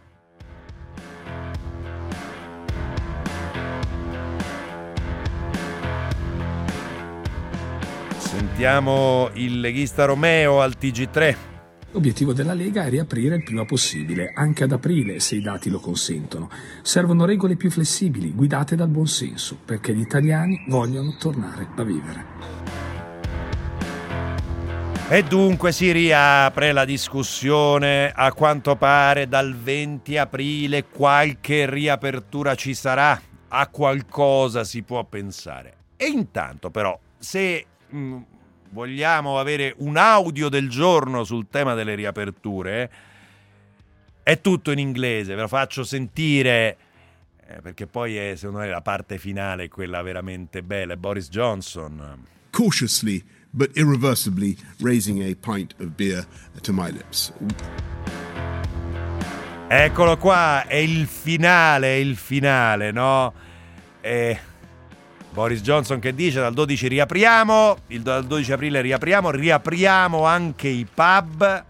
Sentiamo 8.38 9.32
il 9.34 9.60
leghista 9.60 10.06
Romeo 10.06 10.62
al 10.62 10.76
TG3. 10.80 11.36
L'obiettivo 11.90 12.34
della 12.34 12.54
Lega 12.54 12.86
è 12.86 12.90
riaprire 12.90 13.38
il 13.38 13.44
prima 13.44 13.66
possibile, 13.66 14.32
anche 14.32 14.64
ad 14.64 14.72
aprile 14.72 15.20
se 15.20 15.38
i 15.38 15.42
dati 15.42 15.72
lo 15.72 15.80
consentono. 15.80 16.48
Servono 16.84 17.26
regole 17.26 17.56
più 17.56 17.72
flessibili, 17.72 18.34
guidate 18.34 18.76
dal 18.76 18.90
buonsenso, 18.90 19.58
perché 19.66 19.96
gli 19.96 20.02
italiani 20.02 20.64
vogliono 20.68 21.16
tornare 21.18 21.68
a 21.76 21.84
vivere. 21.84 22.26
E 25.10 25.24
dunque 25.24 25.72
si 25.72 25.92
riapre 25.92 26.74
la 26.74 26.86
discussione, 26.86 28.12
a 28.12 28.32
quanto 28.34 28.76
pare 28.76 29.28
dal 29.28 29.56
20 29.56 30.16
aprile 30.16 30.86
qualche 30.86 31.68
riapertura 31.68 32.54
ci 32.54 32.76
sarà, 32.76 33.20
a 33.48 33.68
qualcosa 33.70 34.64
si 34.64 34.84
può 34.84 35.04
pensare. 35.06 35.74
E 35.98 36.06
intanto 36.06 36.70
però, 36.70 37.00
se 37.18 37.66
mh, 37.90 37.98
mm, 37.98 38.22
vogliamo 38.70 39.40
avere 39.40 39.74
un 39.78 39.98
audio 39.98 40.50
del 40.50 40.70
giorno 40.70 41.24
sul 41.24 41.48
tema 41.50 41.74
delle 41.74 41.96
riaperture, 41.96 42.92
è 44.24 44.42
tutto 44.42 44.72
in 44.72 44.80
inglese, 44.80 45.36
ve 45.36 45.42
lo 45.42 45.48
faccio 45.48 45.84
sentire 45.84 46.78
eh, 47.50 47.62
perché 47.62 47.88
poi 47.88 48.18
è, 48.18 48.36
secondo 48.36 48.60
me 48.60 48.68
la 48.68 48.82
parte 48.82 49.18
finale 49.18 49.70
quella 49.70 50.02
veramente 50.02 50.64
bella, 50.64 50.98
Boris 50.98 51.30
Johnson. 51.30 52.26
Cautiously 52.50 53.24
but 53.52 53.76
irreversibly 53.78 54.58
raising 54.82 55.22
a 55.22 55.34
pint 55.34 55.74
of 55.80 55.96
beer 55.96 56.26
to 56.62 56.74
my 56.74 56.92
lips. 56.92 57.32
Eccolo 59.70 60.18
qua, 60.18 60.66
è 60.68 60.76
il 60.76 61.08
finale, 61.08 62.00
il 62.00 62.18
finale, 62.18 62.92
no? 62.92 63.34
E 64.02 64.40
Boris 65.32 65.62
Johnson 65.62 66.00
che 66.00 66.14
dice 66.14 66.40
dal 66.40 66.54
12 66.54 66.88
riapriamo, 66.88 67.78
il, 67.88 68.02
dal 68.02 68.26
12 68.26 68.52
aprile 68.52 68.82
riapriamo, 68.82 69.30
riapriamo 69.32 70.26
anche 70.26 70.68
i 70.68 70.86
pub 70.92 71.66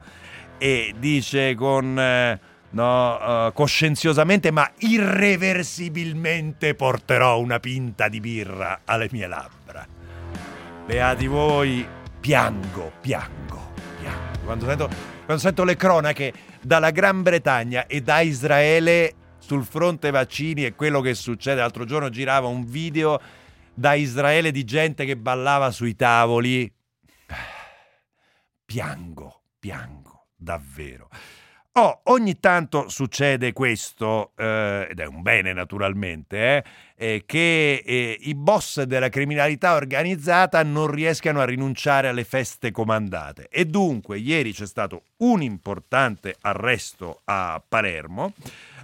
e 0.58 0.94
dice 0.98 1.56
con... 1.56 2.00
Eh, 2.00 2.40
no, 2.70 3.46
uh, 3.48 3.54
coscienziosamente 3.54 4.52
ma 4.52 4.70
irreversibilmente 4.80 6.76
porterò 6.76 7.40
una 7.40 7.60
pinta 7.60 8.08
di 8.08 8.20
birra 8.20 8.82
alle 8.86 9.08
mie 9.12 9.28
labbra. 9.28 9.86
Beati 10.86 11.28
voi, 11.28 11.86
piango, 12.20 12.92
piango, 13.02 13.74
piango. 14.00 14.46
Quando 14.46 14.66
sento, 14.66 14.90
quando 15.26 15.42
sento 15.42 15.64
le 15.64 15.76
cronache 15.76 16.34
dalla 16.62 16.92
Gran 16.92 17.22
Bretagna 17.22 17.88
e 17.88 18.02
da 18.02 18.22
Israele 18.22 19.14
sul 19.40 19.64
fronte 19.64 20.12
vaccini 20.12 20.66
e 20.66 20.76
quello 20.76 21.02
che 21.02 21.14
succede. 21.14 21.62
L'altro 21.62 21.86
giorno 21.86 22.10
girava 22.10 22.48
un 22.48 22.66
video 22.66 23.20
da 23.78 23.94
Israele 23.94 24.50
di 24.50 24.64
gente 24.64 25.06
che 25.06 25.16
ballava 25.16 25.70
sui 25.70 25.96
tavoli. 25.96 26.74
Piango, 28.66 29.42
piango, 29.60 30.30
davvero. 30.36 31.08
Oh, 31.74 32.00
ogni 32.06 32.40
tanto 32.40 32.90
succede 32.90 33.54
questo, 33.54 34.32
eh, 34.36 34.88
ed 34.90 35.00
è 35.00 35.06
un 35.06 35.22
bene 35.22 35.54
naturalmente, 35.54 36.38
eh, 36.38 36.64
eh, 36.96 37.24
che 37.28 37.84
eh, 37.86 38.18
i 38.20 38.34
boss 38.34 38.82
della 38.82 39.10
criminalità 39.10 39.76
organizzata 39.76 40.64
non 40.64 40.90
riescano 40.90 41.40
a 41.40 41.46
rinunciare 41.46 42.08
alle 42.08 42.24
feste 42.24 42.72
comandate. 42.72 43.48
E 43.52 43.66
dunque 43.66 44.18
ieri 44.18 44.54
c'è 44.54 44.66
stato 44.66 45.04
un 45.18 45.44
importante 45.44 46.36
arresto 46.42 47.22
a 47.26 47.62
Palermo. 47.66 48.34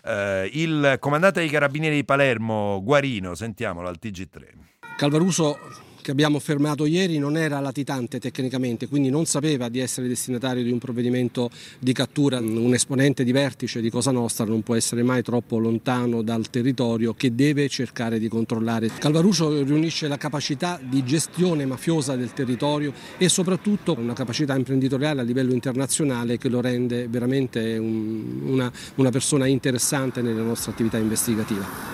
Eh, 0.06 0.52
il 0.54 0.98
comandante 1.00 1.40
dei 1.40 1.50
carabinieri 1.50 1.96
di 1.96 2.06
Palermo, 2.06 2.80
Guarino, 2.84 3.34
sentiamolo 3.34 3.88
al 3.88 3.98
TG3. 4.00 4.72
Calvaruso 4.96 5.58
che 6.04 6.12
abbiamo 6.12 6.38
fermato 6.38 6.86
ieri 6.86 7.18
non 7.18 7.36
era 7.36 7.60
latitante 7.60 8.20
tecnicamente, 8.20 8.88
quindi 8.88 9.10
non 9.10 9.26
sapeva 9.26 9.70
di 9.70 9.80
essere 9.80 10.08
destinatario 10.08 10.62
di 10.62 10.70
un 10.70 10.78
provvedimento 10.78 11.50
di 11.80 11.94
cattura. 11.94 12.40
Un 12.40 12.74
esponente 12.74 13.24
di 13.24 13.32
vertice 13.32 13.82
di 13.82 13.90
Cosa 13.90 14.12
Nostra 14.12 14.46
non 14.46 14.62
può 14.62 14.76
essere 14.76 15.02
mai 15.02 15.24
troppo 15.24 15.58
lontano 15.58 16.22
dal 16.22 16.50
territorio 16.50 17.14
che 17.14 17.34
deve 17.34 17.70
cercare 17.70 18.20
di 18.20 18.28
controllare. 18.28 18.92
Calvaruso 19.00 19.64
riunisce 19.64 20.08
la 20.08 20.18
capacità 20.18 20.80
di 20.84 21.04
gestione 21.04 21.66
mafiosa 21.66 22.16
del 22.16 22.34
territorio 22.34 22.94
e 23.18 23.30
soprattutto 23.30 23.96
una 23.98 24.14
capacità 24.14 24.56
imprenditoriale 24.56 25.22
a 25.22 25.24
livello 25.24 25.54
internazionale 25.54 26.38
che 26.38 26.50
lo 26.50 26.62
rende 26.62 27.08
veramente 27.08 27.78
un, 27.78 28.42
una, 28.46 28.72
una 28.96 29.10
persona 29.10 29.48
interessante 29.48 30.22
nella 30.22 30.44
nostra 30.44 30.72
attività 30.72 30.98
investigativa. 30.98 31.93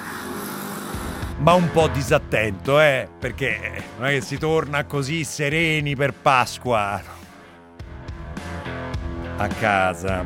Ma 1.39 1.53
un 1.53 1.71
po' 1.71 1.87
disattento, 1.87 2.79
eh, 2.81 3.07
perché 3.17 3.83
non 3.97 4.07
è 4.07 4.11
che 4.11 4.21
si 4.21 4.37
torna 4.37 4.85
così 4.85 5.23
sereni 5.23 5.95
per 5.95 6.13
Pasqua 6.13 7.01
a 9.37 9.47
casa. 9.47 10.25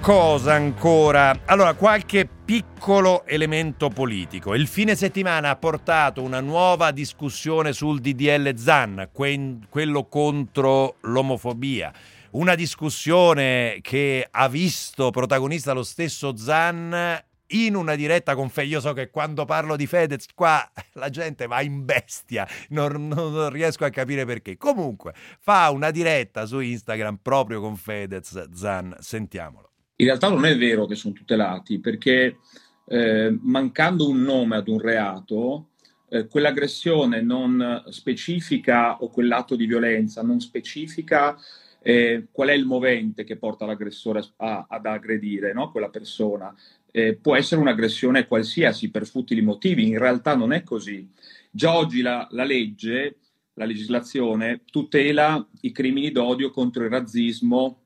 Cosa 0.00 0.54
ancora? 0.54 1.40
Allora, 1.46 1.74
qualche 1.74 2.26
piccolo 2.26 3.24
elemento 3.26 3.88
politico. 3.88 4.54
Il 4.54 4.66
fine 4.66 4.94
settimana 4.94 5.50
ha 5.50 5.56
portato 5.56 6.22
una 6.22 6.40
nuova 6.40 6.90
discussione 6.90 7.72
sul 7.72 8.00
DDL 8.00 8.56
ZAN, 8.56 9.08
quello 9.12 10.04
contro 10.04 10.96
l'omofobia. 11.02 11.92
Una 12.32 12.54
discussione 12.54 13.78
che 13.82 14.26
ha 14.30 14.48
visto 14.48 15.10
protagonista 15.10 15.72
lo 15.72 15.82
stesso 15.82 16.36
Zan 16.36 17.28
in 17.50 17.74
una 17.74 17.94
diretta 17.94 18.34
con 18.34 18.48
Fedez. 18.48 18.72
Io 18.72 18.80
so 18.80 18.92
che 18.92 19.10
quando 19.10 19.44
parlo 19.44 19.76
di 19.76 19.86
Fedez 19.86 20.26
qua 20.34 20.70
la 20.94 21.08
gente 21.08 21.46
va 21.46 21.62
in 21.62 21.84
bestia, 21.84 22.46
non, 22.70 23.08
non, 23.08 23.50
riesco 23.50 23.84
a 23.84 23.90
capire 23.90 24.24
perché. 24.24 24.56
Comunque 24.56 25.14
fa 25.40 25.70
una 25.70 25.90
diretta 25.90 26.46
su 26.46 26.60
Instagram 26.60 27.18
proprio 27.22 27.60
con 27.60 27.76
Fedez 27.76 28.50
Zan, 28.52 28.96
sentiamolo. 28.98 29.70
In 29.96 30.06
realtà 30.06 30.28
non 30.28 30.46
è 30.46 30.56
vero 30.56 30.86
che 30.86 30.94
sono 30.94 31.12
tutelati 31.12 31.78
perché 31.78 32.38
eh, 32.86 33.38
mancando 33.42 34.08
un 34.08 34.22
nome 34.22 34.56
ad 34.56 34.68
un 34.68 34.80
reato, 34.80 35.68
eh, 36.08 36.26
quell'aggressione 36.26 37.20
non 37.20 37.84
specifica 37.88 38.96
o 38.96 39.10
quell'atto 39.10 39.54
di 39.56 39.66
violenza 39.66 40.22
non 40.22 40.40
specifica 40.40 41.36
eh, 41.82 42.26
qual 42.30 42.48
è 42.48 42.52
il 42.52 42.66
movente 42.66 43.24
che 43.24 43.36
porta 43.36 43.64
l'aggressore 43.64 44.22
a, 44.36 44.66
ad 44.68 44.86
aggredire 44.86 45.52
no? 45.52 45.70
quella 45.70 45.88
persona. 45.88 46.54
Eh, 46.92 47.14
può 47.14 47.36
essere 47.36 47.60
un'aggressione 47.60 48.26
qualsiasi 48.26 48.90
per 48.90 49.06
futili 49.06 49.42
motivi, 49.42 49.86
in 49.86 49.98
realtà 49.98 50.34
non 50.34 50.52
è 50.52 50.62
così. 50.62 51.08
Già 51.50 51.74
oggi 51.74 52.02
la, 52.02 52.26
la 52.30 52.44
legge, 52.44 53.16
la 53.54 53.64
legislazione, 53.64 54.62
tutela 54.64 55.46
i 55.60 55.72
crimini 55.72 56.10
d'odio 56.10 56.50
contro 56.50 56.84
il 56.84 56.90
razzismo 56.90 57.82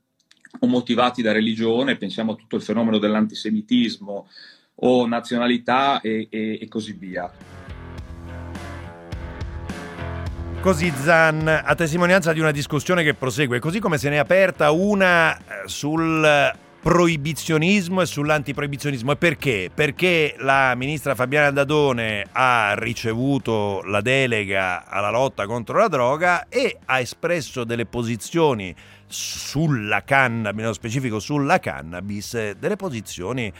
o 0.61 0.67
motivati 0.67 1.21
da 1.21 1.33
religione, 1.33 1.97
pensiamo 1.97 2.33
a 2.33 2.37
tutto 2.37 2.57
il 2.57 2.63
fenomeno 2.63 2.99
dell'antisemitismo 2.99 4.29
o 4.77 5.07
nazionalità 5.07 6.01
e, 6.01 6.29
e, 6.31 6.59
e 6.61 6.69
così 6.69 6.93
via. 6.93 7.31
Così 10.61 10.91
Zan, 10.97 11.47
a 11.47 11.75
testimonianza 11.75 12.33
di 12.33 12.41
una 12.41 12.51
discussione 12.51 13.03
che 13.03 13.13
prosegue, 13.13 13.59
così 13.59 13.81
come 13.81 13.99
se 13.99 14.09
ne 14.09 14.17
è 14.17 14.19
aperta 14.19 14.71
una 14.71 15.37
eh, 15.37 15.43
sul 15.67 16.63
proibizionismo 16.85 18.03
e 18.03 18.07
sull'antiproibizionismo. 18.07 19.13
E 19.13 19.17
perché? 19.17 19.71
Perché 19.73 20.35
la 20.41 20.75
ministra 20.75 21.15
Fabiana 21.15 21.51
Dadone 21.51 22.27
ha 22.31 22.75
ricevuto 22.77 23.81
la 23.87 24.03
delega 24.03 24.85
alla 24.87 25.09
lotta 25.09 25.47
contro 25.47 25.79
la 25.79 25.89
droga 25.89 26.47
e 26.51 26.77
ha 26.85 27.01
espresso 27.01 27.65
delle 27.65 27.87
posizioni 27.87 28.75
sulla 29.07 30.03
cannabis, 30.05 30.61
nello 30.61 30.75
specifico 30.75 31.21
sulla 31.21 31.59
cannabis, 31.59 32.53
delle 32.53 32.77
posizioni 32.77 33.51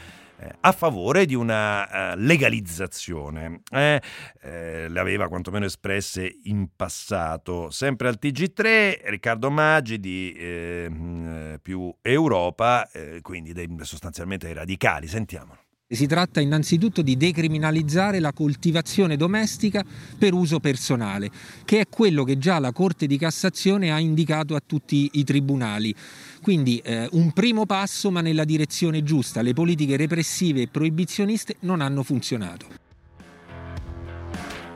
a 0.61 0.71
favore 0.71 1.25
di 1.25 1.35
una 1.35 2.13
uh, 2.13 2.17
legalizzazione. 2.17 3.61
Eh, 3.71 4.01
eh, 4.41 4.87
le 4.89 4.99
aveva 4.99 5.27
quantomeno 5.27 5.65
espresse 5.65 6.39
in 6.43 6.67
passato. 6.75 7.69
Sempre 7.69 8.07
al 8.07 8.17
TG3, 8.21 9.01
Riccardo 9.05 9.49
Maggi 9.49 9.99
di 9.99 10.33
eh, 10.33 10.87
mm, 10.89 11.55
più 11.61 11.93
Europa, 12.01 12.89
eh, 12.91 13.19
quindi 13.21 13.53
dei, 13.53 13.67
sostanzialmente 13.81 14.45
dei 14.45 14.55
radicali. 14.55 15.07
Sentiamolo. 15.07 15.64
Si 15.87 16.07
tratta 16.07 16.41
innanzitutto 16.41 17.03
di 17.03 17.15
decriminalizzare 17.15 18.19
la 18.19 18.33
coltivazione 18.33 19.17
domestica 19.17 19.85
per 20.17 20.33
uso 20.33 20.59
personale, 20.59 21.29
che 21.63 21.81
è 21.81 21.83
quello 21.87 22.23
che 22.23 22.39
già 22.39 22.57
la 22.57 22.71
Corte 22.71 23.05
di 23.05 23.19
Cassazione 23.19 23.91
ha 23.91 23.99
indicato 23.99 24.55
a 24.55 24.63
tutti 24.65 25.11
i 25.13 25.23
tribunali. 25.23 25.93
Quindi 26.41 26.79
eh, 26.79 27.07
un 27.11 27.31
primo 27.33 27.67
passo 27.67 28.09
ma 28.09 28.21
nella 28.21 28.45
direzione 28.45 29.03
giusta. 29.03 29.43
Le 29.43 29.53
politiche 29.53 29.95
repressive 29.95 30.63
e 30.63 30.67
proibizioniste 30.69 31.57
non 31.59 31.81
hanno 31.81 32.01
funzionato. 32.01 32.65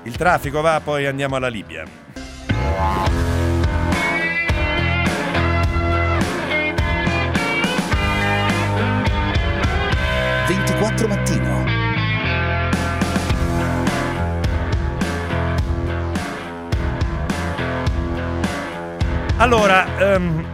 Il 0.03 0.15
traffico 0.15 0.61
va, 0.61 0.79
poi 0.79 1.07
andiamo 1.07 1.37
alla 1.37 1.49
Libia. 1.49 3.38
24 10.79 11.07
mattino. 11.09 11.65
Allora, 19.39 20.15
um, 20.15 20.45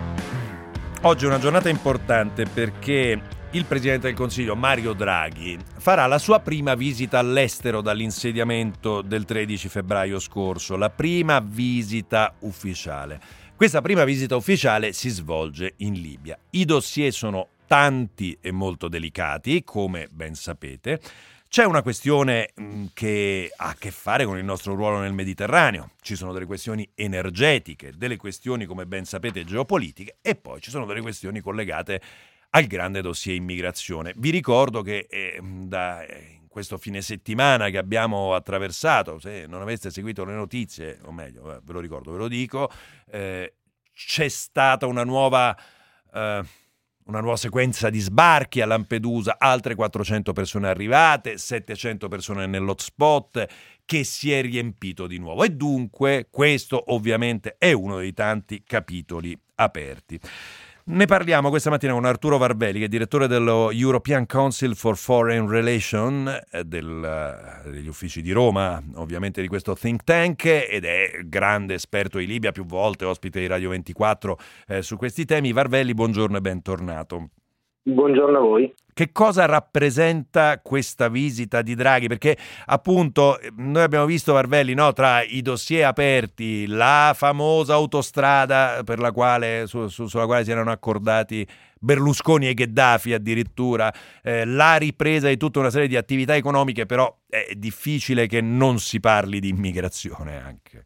oggi 1.02 1.26
è 1.26 1.28
una 1.28 1.38
giornata 1.38 1.70
importante 1.70 2.48
perché 2.48 3.22
il 3.52 3.66
Presidente 3.66 4.08
del 4.08 4.16
Consiglio 4.16 4.56
Mario 4.56 4.94
Draghi 4.94 5.60
farà 5.78 6.08
la 6.08 6.18
sua 6.18 6.40
prima 6.40 6.74
visita 6.74 7.20
all'estero 7.20 7.82
dall'insediamento 7.82 9.04
del 9.04 9.26
13 9.26 9.70
febbraio 9.70 10.18
scorso, 10.18 10.76
la 10.76 10.90
prima 10.90 11.40
visita 11.40 12.34
ufficiale. 12.40 13.20
Questa 13.56 13.82
prima 13.82 14.04
visita 14.04 14.36
ufficiale 14.36 14.92
si 14.92 15.10
svolge 15.10 15.76
in 15.78 15.94
Libia. 15.94 16.38
I 16.50 16.66
dossier 16.66 17.14
sono 17.14 17.50
tanti 17.66 18.38
e 18.42 18.52
molto 18.52 18.88
delicati, 18.88 19.64
come 19.64 20.08
ben 20.12 20.36
sapete. 20.36 21.00
C'è 21.56 21.64
una 21.64 21.82
questione 21.82 22.52
mm, 22.60 22.88
che 22.94 23.50
ha 23.56 23.70
a 23.70 23.76
che 23.80 23.90
fare 23.90 24.26
con 24.26 24.38
il 24.38 24.44
nostro 24.44 24.76
ruolo 24.76 25.00
nel 25.00 25.14
Mediterraneo, 25.14 25.92
ci 26.02 26.18
sono 26.18 26.34
delle 26.34 26.46
questioni 26.46 26.86
energetiche, 26.96 27.94
delle 27.96 28.18
questioni, 28.18 28.66
come 28.66 28.86
ben 28.86 29.06
sapete, 29.06 29.46
geopolitiche 29.46 30.18
e 30.22 30.36
poi 30.36 30.60
ci 30.60 30.70
sono 30.70 30.86
delle 30.86 31.00
questioni 31.00 31.40
collegate 31.40 32.02
al 32.50 32.66
grande 32.66 33.02
dossier 33.02 33.36
immigrazione. 33.36 34.14
Vi 34.18 34.32
ricordo 34.32 34.82
che 34.82 35.08
eh, 35.10 35.40
da 35.42 36.04
eh, 36.04 36.42
questo 36.50 36.78
fine 36.78 37.02
settimana 37.02 37.70
che 37.70 37.78
abbiamo 37.78 38.34
attraversato, 38.34 39.18
se 39.20 39.46
non 39.48 39.62
aveste 39.62 39.92
seguito 39.92 40.26
le 40.26 40.34
notizie, 40.34 41.00
o 41.04 41.14
meglio, 41.14 41.56
eh, 41.56 41.60
ve 41.64 41.72
lo 41.72 41.80
ricordo, 41.80 42.12
ve 42.12 42.18
lo 42.18 42.28
dico, 42.28 42.70
eh, 43.12 43.54
c'è 43.94 44.28
stata 44.28 44.88
una 44.88 45.06
nuova... 45.06 45.56
Una 47.08 47.20
nuova 47.20 47.38
sequenza 47.38 47.92
di 47.92 48.00
sbarchi 48.00 48.62
a 48.62 48.66
Lampedusa, 48.66 49.36
altre 49.38 49.76
400 49.76 50.34
persone 50.34 50.68
arrivate, 50.68 51.38
700 51.38 52.08
persone 52.08 52.48
nell'hotspot 52.48 53.46
che 53.86 54.04
si 54.04 54.32
è 54.32 54.42
riempito 54.42 55.06
di 55.06 55.20
nuovo 55.20 55.44
e 55.44 55.50
dunque 55.52 56.30
questo 56.32 56.92
ovviamente 56.92 57.58
è 57.60 57.74
uno 57.74 57.98
dei 57.98 58.12
tanti 58.12 58.64
capitoli 58.66 59.40
aperti. 59.54 60.20
Ne 60.88 61.06
parliamo 61.08 61.50
questa 61.50 61.72
mattina 61.72 61.94
con 61.94 62.06
Arturo 62.06 62.38
Varvelli, 62.38 62.78
che 62.78 62.86
è 62.86 62.88
direttore 62.88 63.26
dello 63.26 63.72
European 63.72 64.28
Council 64.28 64.76
for 64.76 64.96
Foreign 64.96 65.48
Relations, 65.48 66.46
eh, 66.52 66.64
del, 66.64 67.04
eh, 67.66 67.72
degli 67.72 67.88
uffici 67.88 68.22
di 68.22 68.32
Roma, 68.32 68.80
ovviamente 68.98 69.42
di 69.42 69.48
questo 69.48 69.74
think 69.74 70.04
tank, 70.04 70.46
ed 70.46 70.86
è 70.86 71.22
grande 71.26 71.74
esperto 71.74 72.20
di 72.20 72.28
Libia, 72.28 72.52
più 72.52 72.66
volte 72.66 73.04
ospite 73.04 73.40
di 73.40 73.48
Radio 73.48 73.70
24 73.70 74.38
eh, 74.68 74.82
su 74.84 74.96
questi 74.96 75.26
temi. 75.26 75.54
Varvelli, 75.54 75.96
buongiorno 75.96 76.38
e 76.38 76.42
bentornato. 76.42 77.30
Buongiorno 77.82 78.38
a 78.38 78.42
voi. 78.42 78.72
Che 78.98 79.12
cosa 79.12 79.44
rappresenta 79.46 80.62
questa 80.62 81.10
visita 81.10 81.62
di 81.62 81.76
Draghi? 81.76 82.08
Perché 82.08 82.38
appunto 82.68 83.38
noi 83.58 83.84
abbiamo 83.84 84.06
visto 84.06 84.32
Varvelli 84.32 84.74
no, 84.74 84.94
tra 84.94 85.22
i 85.22 85.42
dossier 85.42 85.84
aperti, 85.84 86.66
la 86.66 87.12
famosa 87.14 87.74
autostrada 87.74 88.82
quale, 89.12 89.68
su, 89.68 89.90
su, 89.90 90.08
sulla 90.08 90.26
quale 90.26 90.46
si 90.46 90.52
erano 90.52 90.72
accordati 90.72 91.46
Berlusconi 91.78 92.48
e 92.48 92.54
Gheddafi 92.54 93.12
addirittura, 93.12 93.94
eh, 94.24 94.46
la 94.46 94.78
ripresa 94.78 95.28
di 95.28 95.36
tutta 95.36 95.60
una 95.60 95.72
serie 95.72 95.90
di 95.90 95.98
attività 95.98 96.34
economiche, 96.34 96.86
però 96.86 97.14
è 97.28 97.52
difficile 97.54 98.28
che 98.28 98.40
non 98.40 98.80
si 98.80 99.02
parli 99.02 99.42
di 99.42 99.50
immigrazione 99.50 100.42
anche. 100.42 100.86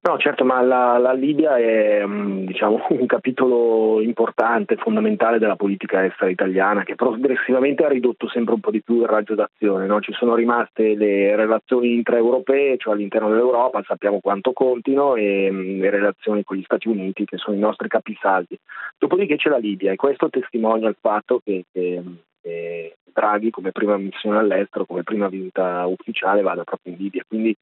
No, 0.00 0.16
certo, 0.16 0.44
ma 0.44 0.62
la, 0.62 0.96
la 0.96 1.12
Libia 1.12 1.58
è 1.58 2.06
mm, 2.06 2.46
diciamo, 2.46 2.86
un 2.90 3.06
capitolo 3.06 4.00
importante, 4.00 4.76
fondamentale 4.76 5.38
della 5.40 5.56
politica 5.56 6.04
estera 6.04 6.30
italiana, 6.30 6.84
che 6.84 6.94
progressivamente 6.94 7.84
ha 7.84 7.88
ridotto 7.88 8.28
sempre 8.28 8.54
un 8.54 8.60
po' 8.60 8.70
di 8.70 8.80
più 8.80 9.00
il 9.00 9.08
raggio 9.08 9.34
d'azione. 9.34 9.86
No? 9.86 10.00
Ci 10.00 10.12
sono 10.12 10.36
rimaste 10.36 10.94
le 10.94 11.34
relazioni 11.34 11.94
intraeuropee, 11.94 12.76
cioè 12.76 12.94
all'interno 12.94 13.28
dell'Europa, 13.28 13.82
sappiamo 13.84 14.20
quanto 14.20 14.52
contino, 14.52 15.16
e 15.16 15.50
mm, 15.50 15.80
le 15.80 15.90
relazioni 15.90 16.44
con 16.44 16.56
gli 16.56 16.62
Stati 16.62 16.88
Uniti, 16.88 17.24
che 17.24 17.36
sono 17.36 17.56
i 17.56 17.60
nostri 17.60 17.88
capisaldi. 17.88 18.56
Dopodiché 18.96 19.34
c'è 19.34 19.48
la 19.48 19.58
Libia, 19.58 19.90
e 19.90 19.96
questo 19.96 20.30
testimonia 20.30 20.88
il 20.88 20.96
fatto 21.00 21.40
che, 21.44 21.64
che, 21.72 22.02
che 22.40 22.96
Draghi, 23.12 23.50
come 23.50 23.72
prima 23.72 23.96
missione 23.96 24.38
all'estero, 24.38 24.86
come 24.86 25.02
prima 25.02 25.28
visita 25.28 25.84
ufficiale, 25.86 26.40
vada 26.42 26.62
proprio 26.62 26.92
in 26.92 27.00
Libia. 27.00 27.24
Quindi 27.26 27.56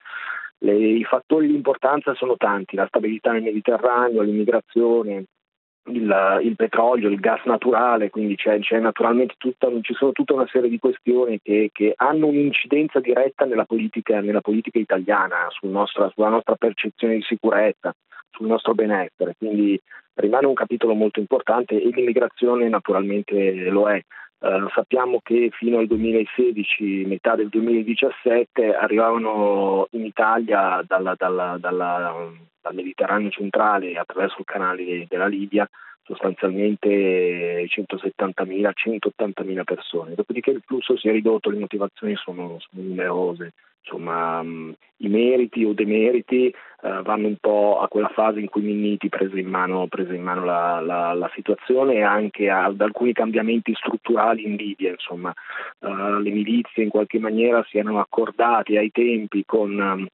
le, 0.59 0.75
I 0.75 1.05
fattori 1.05 1.47
di 1.47 1.55
importanza 1.55 2.14
sono 2.14 2.37
tanti, 2.37 2.77
la 2.77 2.87
stabilità 2.87 3.33
nel 3.33 3.42
Mediterraneo, 3.42 4.23
l'immigrazione, 4.23 5.25
il, 5.88 6.40
il, 6.42 6.57
petrolio, 6.57 7.09
il 7.09 7.21
gas 7.21 7.45
naturale, 7.45 8.11
quindi 8.11 8.37
c'è, 8.37 8.59
c'è 8.59 8.79
naturalmente 8.81 9.35
tutta, 9.38 9.69
ci 9.83 9.95
sono 9.95 10.12
tutta 10.12 10.35
una 10.35 10.47
serie 10.49 10.69
di 10.69 10.79
questioni 10.79 11.38
che, 11.42 11.71
che 11.73 11.92
hanno 11.97 12.27
un'incidenza 12.27 13.01
diretta 13.01 13.45
nella 13.45 13.64
politica, 13.64 14.21
nella 14.21 14.40
politica 14.40 14.79
italiana, 14.79 15.47
sul 15.51 15.71
nostra, 15.71 16.11
sulla 16.12 16.29
nostra 16.29 16.57
percezione 16.57 17.16
di 17.16 17.23
sicurezza, 17.23 17.95
sul 18.31 18.47
nostro 18.47 18.75
benessere, 18.75 19.35
quindi 19.38 19.81
rimane 20.14 20.47
un 20.47 20.55
capitolo 20.55 20.95
molto 20.95 21.21
importante 21.21 21.81
e 21.81 21.90
l'immigrazione 21.90 22.69
naturalmente 22.69 23.55
lo 23.69 23.88
è. 23.88 24.01
Uh, 24.38 24.68
sappiamo 24.75 25.20
che 25.22 25.49
fino 25.53 25.79
al 25.79 25.87
2016, 25.87 27.05
metà 27.07 27.35
del 27.35 27.49
2017, 27.49 28.75
arrivavano 28.75 29.88
in 29.92 30.05
Italia 30.05 30.85
dalla, 30.87 31.14
dalla, 31.16 31.57
dalla, 31.59 32.31
dal 32.61 32.75
Mediterraneo 32.75 33.31
centrale 33.31 33.96
attraverso 33.96 34.37
il 34.38 34.44
canale 34.44 35.07
della 35.09 35.27
Libia 35.27 35.68
sostanzialmente 36.07 37.66
170.000, 37.66 38.70
180.000 38.75 39.64
persone. 39.64 40.14
Dopodiché 40.14 40.51
il 40.51 40.62
flusso 40.64 40.96
si 40.96 41.09
è 41.09 41.12
ridotto, 41.12 41.51
le 41.51 41.59
motivazioni 41.59 42.14
sono, 42.14 42.59
sono 42.61 42.83
numerose. 42.83 43.53
Insomma, 43.87 44.40
um, 44.40 44.75
i 44.99 45.09
meriti 45.09 45.64
o 45.64 45.72
demeriti 45.72 46.53
uh, 46.83 47.03
vanno 47.03 47.29
un 47.29 47.37
po' 47.40 47.79
a 47.81 47.87
quella 47.87 48.09
fase 48.09 48.40
in 48.40 48.49
cui 48.49 48.62
Minniti 48.62 49.09
prese 49.09 49.38
in 49.38 49.49
mano, 49.49 49.87
prese 49.87 50.16
in 50.16 50.25
mano 50.25 50.44
la, 50.44 50.81
la, 50.81 51.12
la, 51.12 51.31
situazione 51.35 51.94
e 51.94 52.03
anche 52.03 52.51
ad 52.51 52.81
alcuni 52.81 53.12
cambiamenti 53.12 53.72
strutturali 53.75 54.44
in 54.44 54.57
Libia. 54.57 54.90
Insomma, 54.90 55.33
uh, 55.79 56.18
le 56.18 56.31
milizie 56.31 56.83
in 56.83 56.88
qualche 56.88 57.20
maniera 57.20 57.64
si 57.68 57.79
erano 57.79 58.01
accordate 58.01 58.77
ai 58.77 58.90
tempi 58.90 59.44
con 59.46 59.79
um, 59.79 60.07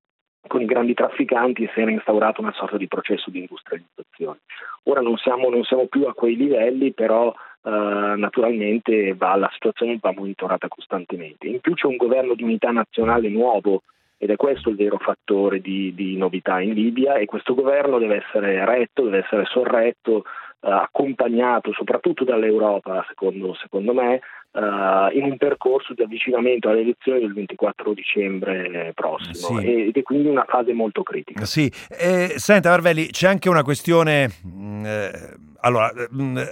con 0.46 0.60
i 0.60 0.66
grandi 0.66 0.94
trafficanti 0.94 1.68
si 1.72 1.80
era 1.80 1.90
instaurato 1.90 2.40
una 2.40 2.52
sorta 2.52 2.76
di 2.76 2.88
processo 2.88 3.30
di 3.30 3.40
industrializzazione. 3.40 4.38
Ora 4.84 5.00
non 5.00 5.16
siamo, 5.16 5.48
non 5.48 5.62
siamo 5.64 5.86
più 5.86 6.06
a 6.06 6.14
quei 6.14 6.36
livelli, 6.36 6.92
però 6.92 7.32
eh, 7.64 7.70
naturalmente 7.70 9.14
va, 9.14 9.36
la 9.36 9.50
situazione 9.52 9.98
va 10.00 10.12
monitorata 10.12 10.68
costantemente. 10.68 11.46
In 11.46 11.60
più 11.60 11.74
c'è 11.74 11.86
un 11.86 11.96
governo 11.96 12.34
di 12.34 12.42
unità 12.42 12.70
nazionale 12.70 13.28
nuovo 13.28 13.82
ed 14.18 14.30
è 14.30 14.36
questo 14.36 14.68
il 14.70 14.76
vero 14.76 14.98
fattore 14.98 15.60
di, 15.60 15.94
di 15.94 16.16
novità 16.16 16.60
in 16.60 16.74
Libia 16.74 17.14
e 17.14 17.24
questo 17.26 17.54
governo 17.54 17.98
deve 17.98 18.22
essere 18.24 18.64
retto, 18.64 19.04
deve 19.04 19.18
essere 19.18 19.44
sorretto 19.46 20.24
eh, 20.60 20.70
accompagnato 20.70 21.72
soprattutto 21.72 22.22
dall'Europa, 22.22 23.04
secondo, 23.08 23.54
secondo 23.54 23.92
me, 23.92 24.20
Uh, 24.52 25.08
in 25.16 25.24
un 25.24 25.38
percorso 25.38 25.94
di 25.94 26.02
avvicinamento 26.02 26.68
alle 26.68 26.82
elezioni 26.82 27.20
del 27.20 27.32
24 27.32 27.94
dicembre 27.94 28.92
prossimo 28.94 29.58
sì. 29.58 29.86
ed 29.86 29.96
è 29.96 30.02
quindi 30.02 30.28
una 30.28 30.44
fase 30.46 30.74
molto 30.74 31.02
critica. 31.02 31.46
Sì, 31.46 31.72
eh, 31.88 32.34
senta 32.36 32.68
Varvelli, 32.68 33.06
c'è 33.06 33.28
anche 33.28 33.48
una 33.48 33.62
questione... 33.62 34.28
Mh, 34.42 34.84
eh 34.84 35.50
allora, 35.64 35.92
mm, 36.12 36.38
eh, 36.38 36.46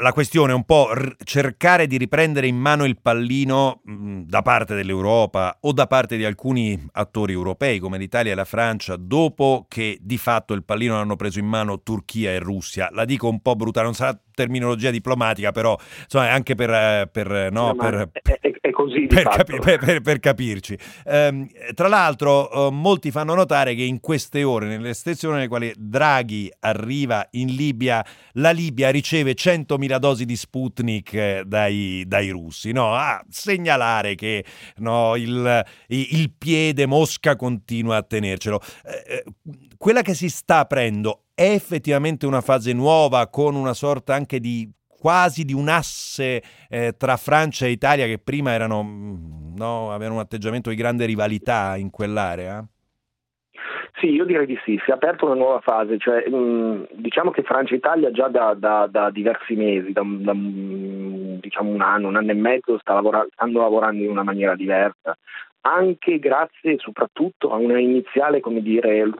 la 0.00 0.12
questione 0.12 0.52
è 0.52 0.54
un 0.54 0.64
po' 0.64 0.88
cercare 1.22 1.86
di 1.86 1.96
riprendere 1.98 2.48
in 2.48 2.56
mano 2.56 2.84
il 2.84 2.98
pallino 3.00 3.80
mm, 3.88 4.22
da 4.22 4.42
parte 4.42 4.74
dell'Europa 4.74 5.58
o 5.60 5.72
da 5.72 5.86
parte 5.86 6.16
di 6.16 6.24
alcuni 6.24 6.76
attori 6.92 7.32
europei 7.32 7.78
come 7.78 7.98
l'Italia 7.98 8.32
e 8.32 8.34
la 8.34 8.44
Francia 8.44 8.96
dopo 8.96 9.66
che 9.68 9.98
di 10.00 10.18
fatto 10.18 10.52
il 10.52 10.64
pallino 10.64 10.94
l'hanno 10.94 11.16
preso 11.16 11.38
in 11.38 11.46
mano 11.46 11.82
Turchia 11.82 12.32
e 12.32 12.38
Russia. 12.40 12.88
La 12.92 13.04
dico 13.04 13.28
un 13.28 13.40
po' 13.40 13.54
brutale, 13.54 13.86
non 13.86 13.94
sarà 13.94 14.18
terminologia 14.36 14.90
diplomatica, 14.90 15.50
però 15.50 15.76
insomma, 16.02 16.30
anche 16.30 16.54
per, 16.54 16.70
eh, 16.70 17.08
per, 17.10 17.50
no, 17.50 17.74
per, 17.74 18.10
è, 18.12 18.38
è, 18.60 18.70
così 18.70 19.06
per, 19.06 19.22
capi- 19.22 20.00
per 20.02 20.20
capirci. 20.20 20.78
Um, 21.06 21.48
tra 21.74 21.88
l'altro, 21.88 22.66
uh, 22.66 22.70
molti 22.70 23.10
fanno 23.10 23.34
notare 23.34 23.74
che 23.74 23.82
in 23.82 23.98
queste 23.98 24.44
ore, 24.44 24.66
nelle 24.66 24.92
stesse 24.92 25.26
ore 25.26 25.36
nelle 25.36 25.48
quali 25.48 25.72
Draghi 25.76 26.52
arriva 26.60 27.26
in 27.32 27.54
Libia, 27.54 28.04
la 28.32 28.50
Libia 28.50 28.90
riceve 28.90 29.32
100.000 29.32 29.96
dosi 29.96 30.26
di 30.26 30.36
Sputnik 30.36 31.14
eh, 31.14 31.42
dai, 31.46 32.04
dai 32.06 32.28
russi, 32.28 32.72
no? 32.72 32.94
a 32.94 33.24
segnalare 33.30 34.14
che 34.14 34.44
no, 34.76 35.16
il, 35.16 35.64
il, 35.88 36.32
piede 36.36 36.84
Mosca 36.84 37.36
continua 37.36 37.96
a 37.96 38.02
tenercelo. 38.02 38.60
Eh, 38.84 39.24
quella 39.78 40.02
che 40.02 40.12
si 40.12 40.28
sta 40.28 40.58
aprendo 40.58 41.25
è 41.36 41.50
effettivamente 41.52 42.24
una 42.24 42.40
fase 42.40 42.72
nuova 42.72 43.28
con 43.28 43.56
una 43.56 43.74
sorta 43.74 44.14
anche 44.14 44.40
di 44.40 44.72
quasi 44.88 45.44
di 45.44 45.52
un 45.52 45.68
asse 45.68 46.42
eh, 46.70 46.94
tra 46.96 47.18
Francia 47.18 47.66
e 47.66 47.72
Italia 47.72 48.06
che 48.06 48.18
prima 48.18 48.52
erano, 48.52 48.82
mm, 48.82 49.54
no, 49.54 49.92
avevano 49.92 50.14
un 50.14 50.22
atteggiamento 50.22 50.70
di 50.70 50.76
grande 50.76 51.04
rivalità 51.04 51.76
in 51.76 51.90
quell'area? 51.90 52.66
Sì, 54.00 54.08
io 54.08 54.24
direi 54.24 54.46
di 54.46 54.58
sì, 54.64 54.80
si 54.82 54.90
è 54.90 54.94
aperta 54.94 55.26
una 55.26 55.34
nuova 55.34 55.60
fase, 55.60 55.98
cioè, 55.98 56.26
mh, 56.26 56.36
mm, 56.36 56.82
diciamo 56.92 57.30
che 57.30 57.42
Francia 57.42 57.74
e 57.74 57.76
Italia 57.76 58.10
già 58.10 58.28
da, 58.28 58.54
da, 58.54 58.86
da 58.90 59.10
diversi 59.10 59.54
mesi, 59.54 59.92
da, 59.92 60.02
da 60.04 60.32
diciamo 60.34 61.70
un 61.70 61.82
anno, 61.82 62.08
un 62.08 62.16
anno 62.16 62.30
e 62.30 62.34
mezzo 62.34 62.78
sta 62.78 62.94
lavora- 62.94 63.26
stanno 63.30 63.60
lavorando 63.60 64.02
in 64.02 64.10
una 64.10 64.22
maniera 64.22 64.54
diversa, 64.54 65.16
anche 65.66 66.20
grazie 66.20 66.78
soprattutto 66.78 67.50
a 67.50 67.56
un 67.56 67.76
iniziale 67.78 68.40
dire, 68.60 69.10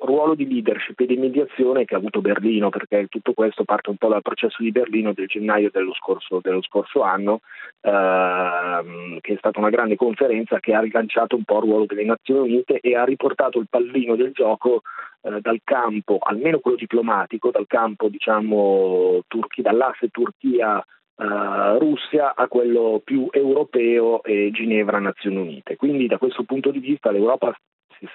ruolo 0.00 0.34
di 0.34 0.48
leadership 0.48 0.98
e 1.00 1.06
di 1.06 1.16
mediazione 1.16 1.84
che 1.84 1.94
ha 1.94 1.98
avuto 1.98 2.22
Berlino, 2.22 2.70
perché 2.70 3.06
tutto 3.08 3.34
questo 3.34 3.64
parte 3.64 3.90
un 3.90 3.96
po' 3.96 4.08
dal 4.08 4.22
processo 4.22 4.62
di 4.62 4.70
Berlino 4.70 5.12
del 5.12 5.26
gennaio 5.26 5.68
dello 5.70 5.92
scorso, 5.92 6.40
dello 6.42 6.62
scorso 6.62 7.02
anno, 7.02 7.40
ehm, 7.82 9.18
che 9.20 9.34
è 9.34 9.36
stata 9.36 9.58
una 9.58 9.68
grande 9.68 9.96
conferenza 9.96 10.58
che 10.58 10.72
ha 10.74 10.80
rilanciato 10.80 11.36
un 11.36 11.44
po' 11.44 11.58
il 11.58 11.64
ruolo 11.64 11.84
delle 11.84 12.04
Nazioni 12.04 12.48
Unite 12.50 12.80
e 12.80 12.96
ha 12.96 13.04
riportato 13.04 13.58
il 13.58 13.66
pallino 13.68 14.16
del 14.16 14.32
gioco 14.32 14.80
eh, 15.20 15.40
dal 15.42 15.60
campo, 15.62 16.16
almeno 16.18 16.60
quello 16.60 16.78
diplomatico, 16.78 17.50
dal 17.50 17.66
campo 17.66 18.08
diciamo, 18.08 19.20
turchi, 19.28 19.60
dall'asse 19.60 20.08
Turchia 20.08 20.82
Uh, 21.20 21.76
Russia 21.78 22.34
a 22.34 22.48
quello 22.48 23.02
più 23.04 23.28
europeo 23.30 24.22
e 24.22 24.48
Ginevra 24.52 24.98
Nazioni 24.98 25.36
Unite. 25.36 25.76
Quindi 25.76 26.06
da 26.06 26.16
questo 26.16 26.44
punto 26.44 26.70
di 26.70 26.78
vista 26.78 27.10
l'Europa 27.10 27.54
si 27.98 28.08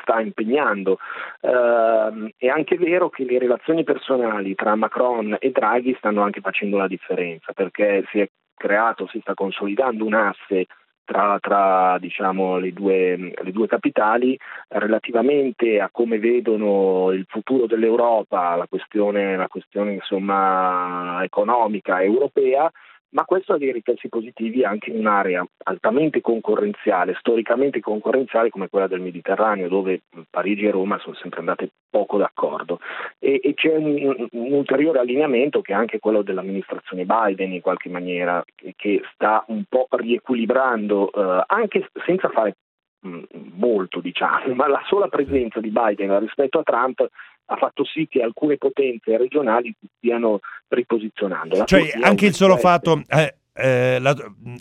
sta 0.00 0.20
impegnando. 0.20 0.98
Uh, 1.40 2.30
è 2.34 2.48
anche 2.48 2.78
vero 2.78 3.10
che 3.10 3.24
le 3.24 3.38
relazioni 3.38 3.84
personali 3.84 4.54
tra 4.54 4.74
Macron 4.74 5.36
e 5.38 5.50
Draghi 5.50 5.94
stanno 5.98 6.22
anche 6.22 6.40
facendo 6.40 6.78
la 6.78 6.86
differenza 6.86 7.52
perché 7.52 8.04
si 8.10 8.20
è 8.20 8.28
creato, 8.54 9.06
si 9.08 9.20
sta 9.20 9.34
consolidando 9.34 10.06
un 10.06 10.14
asse 10.14 10.64
tra, 11.06 11.38
tra 11.40 11.96
diciamo, 11.98 12.58
le, 12.58 12.72
due, 12.74 13.16
le, 13.16 13.52
due, 13.52 13.66
capitali 13.66 14.38
relativamente 14.68 15.80
a 15.80 15.88
come 15.90 16.18
vedono 16.18 17.12
il 17.12 17.24
futuro 17.26 17.66
dell'Europa, 17.66 18.56
la 18.56 18.66
questione, 18.68 19.36
la 19.36 19.48
questione 19.48 19.94
insomma, 19.94 21.20
economica 21.22 22.02
europea 22.02 22.70
ma 23.16 23.24
questo 23.24 23.54
ha 23.54 23.58
dei 23.58 23.72
riflessi 23.72 24.10
positivi 24.10 24.62
anche 24.62 24.90
in 24.90 24.98
un'area 24.98 25.42
altamente 25.64 26.20
concorrenziale, 26.20 27.16
storicamente 27.18 27.80
concorrenziale 27.80 28.50
come 28.50 28.68
quella 28.68 28.88
del 28.88 29.00
Mediterraneo, 29.00 29.68
dove 29.68 30.02
Parigi 30.28 30.66
e 30.66 30.70
Roma 30.70 30.98
sono 30.98 31.14
sempre 31.14 31.40
andate 31.40 31.70
poco 31.88 32.18
d'accordo. 32.18 32.78
E, 33.18 33.40
e 33.42 33.54
c'è 33.54 33.74
un, 33.74 34.28
un, 34.32 34.52
ulteriore 34.52 34.98
allineamento 34.98 35.62
che 35.62 35.72
è 35.72 35.76
anche 35.76 35.98
quello 35.98 36.20
dell'amministrazione 36.20 37.06
Biden 37.06 37.54
in 37.54 37.62
qualche 37.62 37.88
maniera, 37.88 38.44
che, 38.54 39.00
sta 39.14 39.42
un 39.48 39.64
po' 39.66 39.86
riequilibrando, 39.88 41.10
eh, 41.10 41.44
anche 41.46 41.88
senza 42.04 42.28
fare 42.28 42.56
molto, 43.54 44.00
diciamo, 44.00 44.52
ma 44.54 44.68
la 44.68 44.82
sola 44.88 45.08
presenza 45.08 45.58
di 45.60 45.70
Biden 45.70 46.18
rispetto 46.18 46.58
a 46.58 46.62
Trump 46.62 47.08
ha 47.46 47.56
fatto 47.56 47.84
sì 47.84 48.06
che 48.08 48.22
alcune 48.22 48.56
potenze 48.56 49.16
regionali 49.16 49.72
stiano 49.96 50.40
riposizionando. 50.68 51.58
La 51.58 51.64
cioè 51.64 51.92
anche 52.00 52.26
il 52.26 52.34
solo 52.34 52.56
fatto... 52.56 53.02
Eh... 53.08 53.34
Eh, 53.58 53.98
la, 54.00 54.14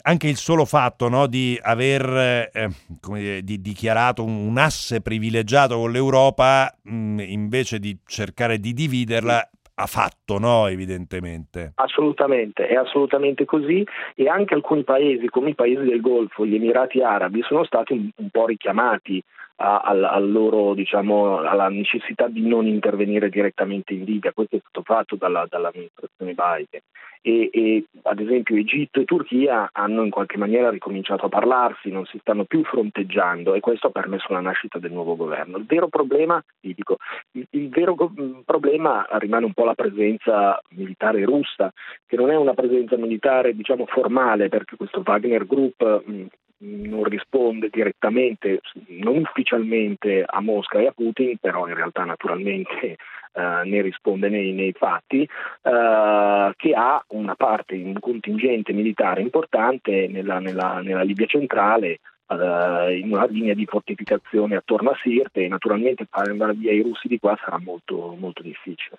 anche 0.04 0.30
il 0.30 0.38
solo 0.38 0.64
fatto 0.64 1.10
no, 1.10 1.28
di 1.28 1.60
aver 1.62 2.50
eh, 2.54 2.70
dire, 3.10 3.42
di, 3.42 3.60
dichiarato 3.60 4.24
un, 4.24 4.48
un, 4.48 4.58
asse 4.58 5.02
privilegiato 5.02 5.76
con 5.76 5.92
l'Europa 5.92 6.74
mh, 6.82 7.20
invece 7.20 7.80
di 7.80 7.98
cercare 8.06 8.58
di 8.58 8.72
dividerla 8.72 9.50
ha 9.76 9.86
fatto, 9.86 10.40
no? 10.40 10.68
Evidentemente. 10.68 11.74
Assolutamente, 11.76 12.68
è 12.68 12.76
assolutamente 12.76 13.46
così 13.46 13.86
e 14.16 14.30
anche 14.30 14.54
alcuni 14.54 14.84
paesi, 14.84 15.28
come 15.28 15.50
i 15.50 15.56
paesi 15.56 15.84
del 15.84 16.02
Golfo, 16.02 16.46
gli 16.46 16.56
Emirati 16.56 17.02
Arabi, 17.02 17.42
sono 17.42 17.66
stati 17.66 17.94
un, 17.94 18.10
un 18.16 18.30
po' 18.30 18.46
richiamati 18.46 19.22
a, 19.58 19.80
a, 19.80 20.20
loro, 20.20 20.74
diciamo, 20.74 21.40
alla 21.40 21.70
necessità 21.70 22.28
di 22.28 22.46
non 22.46 22.68
intervenire 22.68 23.30
direttamente 23.30 23.94
in 23.94 24.04
Libia. 24.04 24.34
Questo 24.34 24.58
è 24.58 24.60
stato 24.60 24.82
fatto 24.84 25.16
dalla, 25.16 25.46
dall'amministrazione 25.50 26.34
Biden. 26.34 26.82
E, 27.22 27.50
e, 27.52 27.86
ad 28.04 28.20
esempio 28.20 28.56
Egitto 28.56 29.00
e 29.00 29.06
Turchia 29.06 29.70
hanno 29.72 30.04
in 30.04 30.12
qualche 30.12 30.38
maniera 30.38 30.70
ricominciato 30.70 31.26
a 31.26 31.30
parlarsi, 31.30 31.90
non 31.90 32.06
si 32.06 32.20
stanno 32.20 32.44
più 32.44 32.64
fronteggiando 32.64 33.56
e 33.56 33.62
questo 33.62 33.88
ha 33.88 33.90
permesso 33.90 34.32
la 34.32 34.42
nascita 34.42 34.78
del 34.78 34.92
nuovo 34.92 35.16
governo. 35.16 35.58
Il 35.58 35.66
vero 35.66 35.88
problema, 35.88 36.40
dico, 36.60 36.98
il, 37.32 37.48
il 37.50 37.70
vero 37.70 37.96
go- 37.96 38.12
problema 38.46 39.08
rimane 39.14 39.46
un 39.46 39.54
po' 39.54 39.66
la 39.66 39.74
presenza 39.74 40.62
militare 40.76 41.26
russa, 41.26 41.74
che 42.06 42.16
non 42.16 42.30
è 42.30 42.36
una 42.36 42.54
presenza 42.54 42.96
militare 42.96 43.56
diciamo 43.56 43.88
formale 43.88 44.48
perché 44.48 44.76
questo 44.76 45.02
Wagner 45.04 45.48
Group 45.48 46.04
mh, 46.06 46.26
non 46.60 47.04
risponde 47.04 47.70
direttamente, 47.70 48.62
non 48.88 49.18
ufficialmente 49.18 50.24
a 50.26 50.42
Mosca 50.42 50.80
e 50.80 50.88
a 50.88 50.92
Putin, 50.92 51.38
però 51.38 51.68
in 51.68 51.76
realtà 51.76 52.04
naturalmente 52.04 52.98
eh, 53.34 53.62
ne 53.66 53.82
risponde 53.82 54.30
nei, 54.30 54.54
nei 54.54 54.72
fatti, 54.72 55.22
eh, 55.24 56.54
che 56.56 56.74
ha 56.74 57.04
una 57.10 57.36
parte, 57.36 57.76
un 57.76 58.00
contingente 58.00 58.74
militare 58.74 59.22
importante 59.22 60.08
nella, 60.08 60.40
nella, 60.40 60.82
nella 60.82 61.04
Libia 61.04 61.26
centrale, 61.26 62.00
eh, 62.28 62.98
in 62.98 63.12
una 63.12 63.26
linea 63.26 63.54
di 63.54 63.66
fortificazione 63.66 64.56
attorno 64.56 64.92
a 64.92 64.98
Sirte 65.02 65.44
e 65.44 65.48
naturalmente 65.48 66.08
fare 66.10 66.32
andare 66.32 66.54
via 66.54 66.72
i 66.72 66.82
russi 66.82 67.08
di 67.08 67.20
qua 67.20 67.38
sarà 67.44 67.60
molto, 67.60 68.16
molto 68.18 68.42
difficile. 68.42 68.98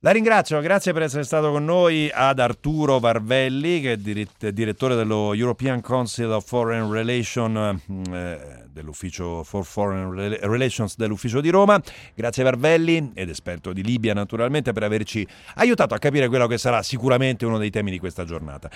La 0.00 0.10
ringrazio, 0.10 0.60
grazie 0.60 0.92
per 0.92 1.02
essere 1.02 1.24
stato 1.24 1.50
con 1.50 1.64
noi 1.64 2.10
ad 2.12 2.38
Arturo 2.38 2.98
Varvelli, 2.98 3.80
che 3.80 3.92
è 3.92 4.52
direttore 4.52 4.94
dello 4.94 5.32
European 5.32 5.80
Council 5.80 6.30
of 6.32 6.46
Foreign 6.46 6.92
Relations 6.92 7.80
eh, 8.12 8.64
dell'ufficio 8.68 9.42
for 9.42 9.64
Foreign 9.64 10.10
Relations 10.42 10.96
dell'ufficio 10.96 11.40
di 11.40 11.48
Roma. 11.48 11.80
Grazie 12.14 12.44
Varvelli 12.44 13.12
ed 13.14 13.30
esperto 13.30 13.72
di 13.72 13.82
Libia 13.82 14.12
naturalmente 14.12 14.74
per 14.74 14.82
averci 14.82 15.26
aiutato 15.54 15.94
a 15.94 15.98
capire 15.98 16.28
quello 16.28 16.46
che 16.46 16.58
sarà 16.58 16.82
sicuramente 16.82 17.46
uno 17.46 17.56
dei 17.56 17.70
temi 17.70 17.90
di 17.90 17.98
questa 17.98 18.24
giornata. 18.24 18.68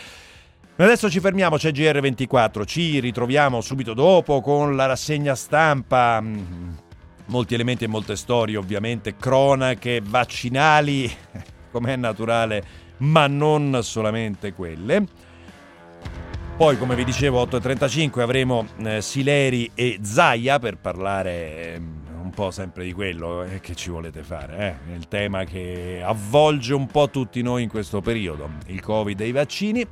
Adesso 0.77 1.11
ci 1.11 1.21
fermiamo, 1.21 1.59
c'è 1.59 1.71
GR24, 1.71 2.65
ci 2.65 2.99
ritroviamo 2.99 3.61
subito 3.61 3.93
dopo 3.93 4.41
con 4.41 4.75
la 4.75 4.87
rassegna 4.87 5.35
stampa 5.35 6.25
molti 7.31 7.55
elementi 7.55 7.85
e 7.85 7.89
molte 7.89 8.17
storie, 8.17 8.57
ovviamente, 8.57 9.17
cronache 9.17 10.03
vaccinali, 10.05 11.11
come 11.73 11.95
è 11.95 11.97
naturale, 11.97 12.63
ma 12.99 13.27
non 13.27 13.81
solamente 13.83 14.53
quelle. 14.53 15.07
Poi, 16.57 16.77
come 16.77 16.95
vi 16.95 17.05
dicevo, 17.05 17.43
8.35 17.47 18.21
avremo 18.21 18.67
eh, 18.85 19.01
Sileri 19.01 19.71
e 19.75 19.99
Zaia 20.03 20.59
per 20.59 20.77
parlare 20.77 21.75
eh, 21.75 21.77
un 22.23 22.31
po' 22.35 22.51
sempre 22.51 22.85
di 22.85 22.93
quello 22.93 23.45
eh, 23.45 23.61
che 23.61 23.75
ci 23.75 23.89
volete 23.89 24.23
fare, 24.23 24.79
eh? 24.87 24.95
il 24.95 25.09
tema 25.09 25.45
che 25.45 26.03
avvolge 26.05 26.75
un 26.75 26.87
po' 26.87 27.09
tutti 27.09 27.41
noi 27.41 27.63
in 27.63 27.71
questo 27.71 28.03
periodo, 28.03 28.51
il 28.67 28.83
Covid 28.83 29.19
e 29.21 29.29
i 29.29 29.33
vaccini. 29.33 29.87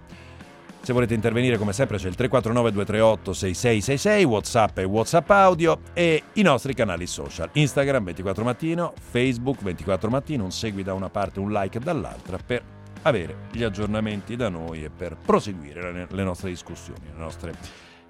Se 0.80 0.92
volete 0.92 1.12
intervenire 1.12 1.58
come 1.58 1.72
sempre 1.72 1.98
c'è 1.98 2.08
il 2.08 2.14
349 2.14 2.72
238 2.72 3.32
6666, 3.32 4.24
Whatsapp 4.24 4.78
e 4.78 4.84
Whatsapp 4.84 5.30
audio 5.30 5.80
e 5.92 6.22
i 6.34 6.42
nostri 6.42 6.72
canali 6.72 7.06
social, 7.06 7.50
Instagram 7.52 8.04
24 8.04 8.44
mattino, 8.44 8.92
Facebook 8.98 9.62
24 9.62 10.08
mattino, 10.08 10.44
un 10.44 10.50
segui 10.50 10.82
da 10.82 10.94
una 10.94 11.10
parte, 11.10 11.40
un 11.40 11.52
like 11.52 11.78
dall'altra 11.78 12.38
per 12.38 12.62
avere 13.02 13.48
gli 13.52 13.62
aggiornamenti 13.62 14.34
da 14.34 14.48
noi 14.48 14.84
e 14.84 14.90
per 14.90 15.16
proseguire 15.16 16.06
le 16.08 16.22
nostre 16.24 16.48
discussioni, 16.48 17.04
le 17.12 17.18
nostre 17.18 17.52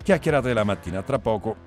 chiacchierate 0.02 0.48
della 0.48 0.64
mattina. 0.64 1.02
Tra 1.02 1.18
poco 1.18 1.66